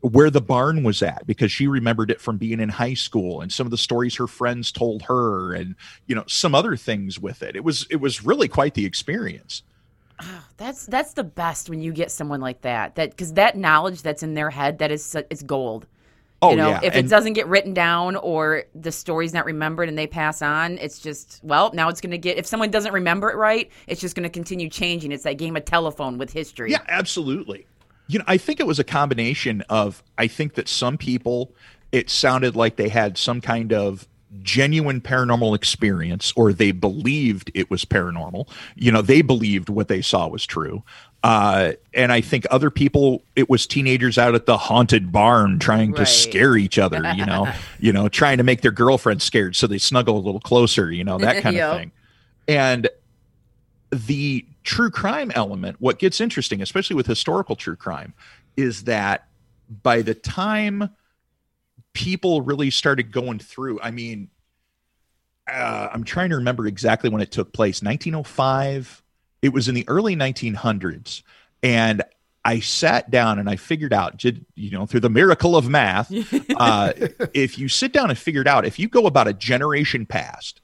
[0.00, 3.50] where the barn was at because she remembered it from being in high school and
[3.50, 5.74] some of the stories her friends told her and
[6.06, 9.62] you know some other things with it it was it was really quite the experience
[10.22, 12.94] Oh, That's that's the best when you get someone like that.
[12.94, 15.86] That because that knowledge that's in their head that is it's gold.
[16.44, 19.44] Oh you know, yeah if and- it doesn't get written down or the story's not
[19.44, 22.70] remembered and they pass on, it's just well, now it's going to get if someone
[22.70, 25.12] doesn't remember it right, it's just going to continue changing.
[25.12, 26.70] It's that game of telephone with history.
[26.70, 27.66] Yeah, absolutely.
[28.06, 31.54] You know, I think it was a combination of I think that some people
[31.92, 34.08] it sounded like they had some kind of
[34.42, 38.48] genuine paranormal experience or they believed it was paranormal.
[38.74, 40.82] You know, they believed what they saw was true.
[41.24, 45.94] Uh, and I think other people, it was teenagers out at the haunted barn trying
[45.94, 49.66] to scare each other, you know, you know, trying to make their girlfriend scared so
[49.66, 51.72] they snuggle a little closer, you know, that kind Yep.
[51.72, 51.92] of thing.
[52.46, 52.88] And
[53.90, 58.12] the true crime element, what gets interesting, especially with historical true crime,
[58.58, 59.26] is that
[59.82, 60.90] by the time
[61.94, 64.28] people really started going through, I mean,
[65.50, 69.00] uh, I'm trying to remember exactly when it took place 1905.
[69.44, 71.22] It was in the early 1900s.
[71.62, 72.02] And
[72.46, 76.10] I sat down and I figured out, you know, through the miracle of math,
[76.56, 76.92] uh,
[77.34, 80.62] if you sit down and figure it out, if you go about a generation past,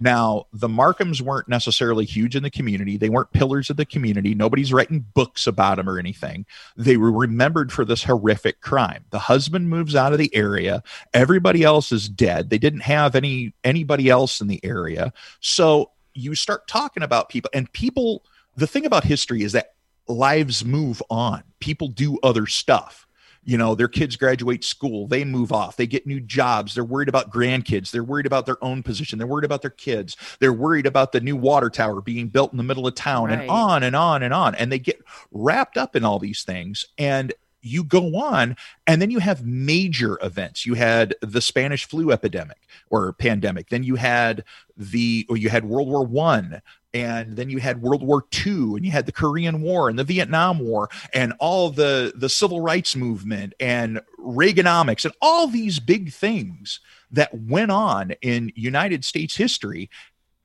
[0.00, 2.96] now, the Markhams weren't necessarily huge in the community.
[2.96, 4.34] They weren't pillars of the community.
[4.34, 6.46] Nobody's writing books about them or anything.
[6.76, 9.04] They were remembered for this horrific crime.
[9.10, 10.82] The husband moves out of the area.
[11.12, 12.50] Everybody else is dead.
[12.50, 15.12] They didn't have any anybody else in the area.
[15.40, 18.24] So you start talking about people and people
[18.56, 19.74] the thing about history is that
[20.06, 21.42] lives move on.
[21.60, 23.06] People do other stuff
[23.46, 27.10] you know their kids graduate school they move off they get new jobs they're worried
[27.10, 30.86] about grandkids they're worried about their own position they're worried about their kids they're worried
[30.86, 33.40] about the new water tower being built in the middle of town Right.
[33.42, 34.98] and on and on and on and they get
[35.30, 37.34] wrapped up in all these things and
[37.64, 40.66] you go on and then you have major events.
[40.66, 42.58] You had the spanish flu epidemic
[42.90, 43.70] or pandemic.
[43.70, 44.44] Then you had
[44.76, 46.60] the or you had world war one
[46.92, 50.04] and then you had world war two and you had the korean war and the
[50.04, 56.12] vietnam war and all the the civil rights movement and reaganomics and all these big
[56.12, 56.80] things
[57.10, 59.88] that went on in united states history.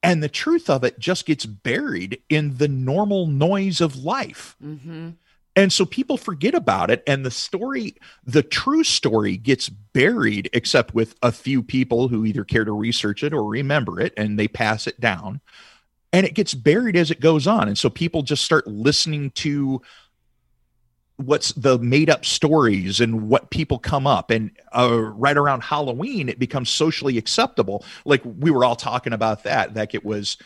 [0.01, 4.55] And the truth of it just gets buried in the normal noise of life.
[4.63, 5.09] Mm-hmm.
[5.59, 7.03] And so people forget about it.
[7.05, 12.45] And the story, the true story gets buried, except with a few people who either
[12.45, 15.41] care to research it or remember it and they pass it down.
[16.13, 17.67] And it gets buried as it goes on.
[17.67, 19.81] And so people just start listening to
[21.17, 26.29] what's the made up stories and what people come up and uh, right around halloween
[26.29, 30.37] it becomes socially acceptable like we were all talking about that like it was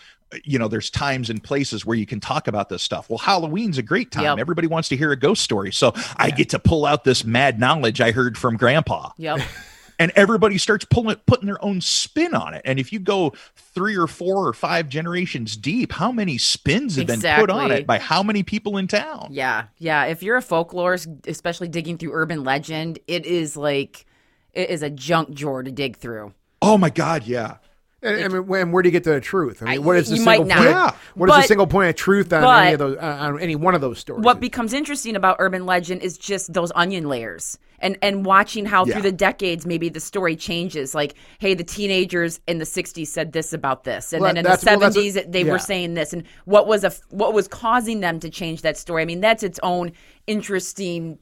[0.43, 3.10] you know there's times and places where you can talk about this stuff.
[3.10, 4.23] Well halloween's a great time.
[4.23, 4.39] Yep.
[4.39, 5.72] everybody wants to hear a ghost story.
[5.72, 9.11] So i get to pull out this mad knowledge i heard from grandpa.
[9.18, 9.41] Yep.
[9.99, 12.61] and everybody starts pulling putting their own spin on it.
[12.65, 17.07] And if you go three or four or five generations deep how many spins have
[17.07, 19.30] been put on it by how many people in town?
[19.31, 20.05] Yeah, yeah.
[20.05, 24.05] If you're a folklorist, especially digging through urban legend, it is like
[24.53, 26.34] it is a junk drawer to dig through.
[26.61, 27.26] oh my god.
[27.26, 27.57] Yeah
[28.05, 29.61] I mean, where do you get the truth?
[29.61, 30.49] I mean, I- what is the single point?
[30.49, 30.91] Yeah.
[31.15, 32.97] What is the single point of truth on but- any of those?
[32.97, 34.23] On any one of those stories?
[34.23, 37.57] What becomes interesting about urban legend is just those onion layers.
[37.80, 38.93] And, and watching how Yeah.
[38.93, 43.34] through the decades maybe the story changes like hey the teenagers in the 60s said
[43.34, 45.51] this about this and Well, then in the that's- well, that's 70s they yeah.
[45.51, 49.01] were saying this and what was a what was causing them to change that story
[49.01, 49.91] i mean that's its own
[50.27, 51.19] interesting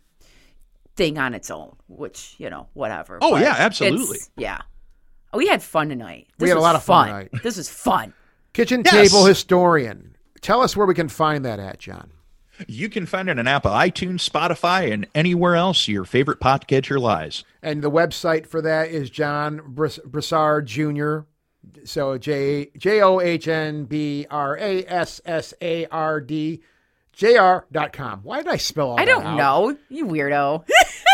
[0.95, 4.19] thing on its own which you know whatever Oh, But yeah, absolutely.
[4.37, 4.59] yeah
[5.33, 7.29] we had fun tonight We had a lot of fun tonight.
[7.43, 8.13] this was fun
[8.53, 9.11] Kitchen Yes.
[9.11, 10.15] table historian.
[10.41, 12.11] Tell us where we can find that at, John.
[12.67, 17.43] You can find it on Apple, iTunes, Spotify, and anywhere else your favorite podcatcher lies.
[17.63, 21.19] And the website for that is John Bris- Brassard Jr.
[21.85, 26.61] So J J O H N B R A S S A R D
[27.13, 28.19] J R dot com.
[28.23, 29.37] Why did I spell all I that don't out?
[29.37, 30.67] know, you weirdo.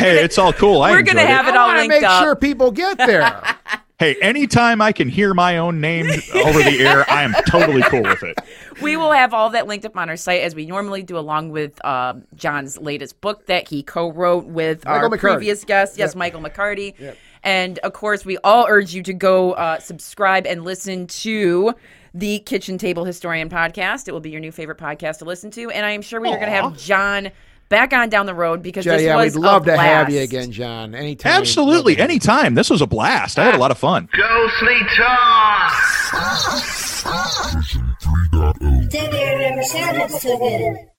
[0.00, 0.82] we're Hey, gonna, it's all cool.
[0.82, 2.22] I we're gonna have I it all want to linked make up.
[2.22, 3.42] sure people get there.
[4.00, 8.00] Hey, anytime I can hear my own name over the air, I am totally cool
[8.00, 8.34] with it.
[8.80, 11.50] We will have all that linked up on our site as we normally do, along
[11.50, 15.20] with um, John's latest book that he co-wrote with Michael our McCarty.
[15.20, 16.16] previous guest, yes, Yep.
[16.16, 17.14] Michael McCarty.
[17.42, 21.74] And of course, we all urge you to go uh, subscribe and listen to
[22.14, 24.08] the Kitchen Table Historian podcast.
[24.08, 26.28] It will be your new favorite podcast to listen to, and I am sure we
[26.28, 27.30] are going to have John
[27.70, 30.20] back on down the road because yeah, this yeah, was we'd love to have you
[30.20, 30.94] again, John.
[30.94, 31.32] Anytime.
[31.32, 32.54] Absolutely, anytime.
[32.54, 33.38] This was a blast.
[33.38, 34.10] I had a lot of fun.
[34.12, 35.72] Ghostly Talk.
[37.54, 40.89] Version 3.0.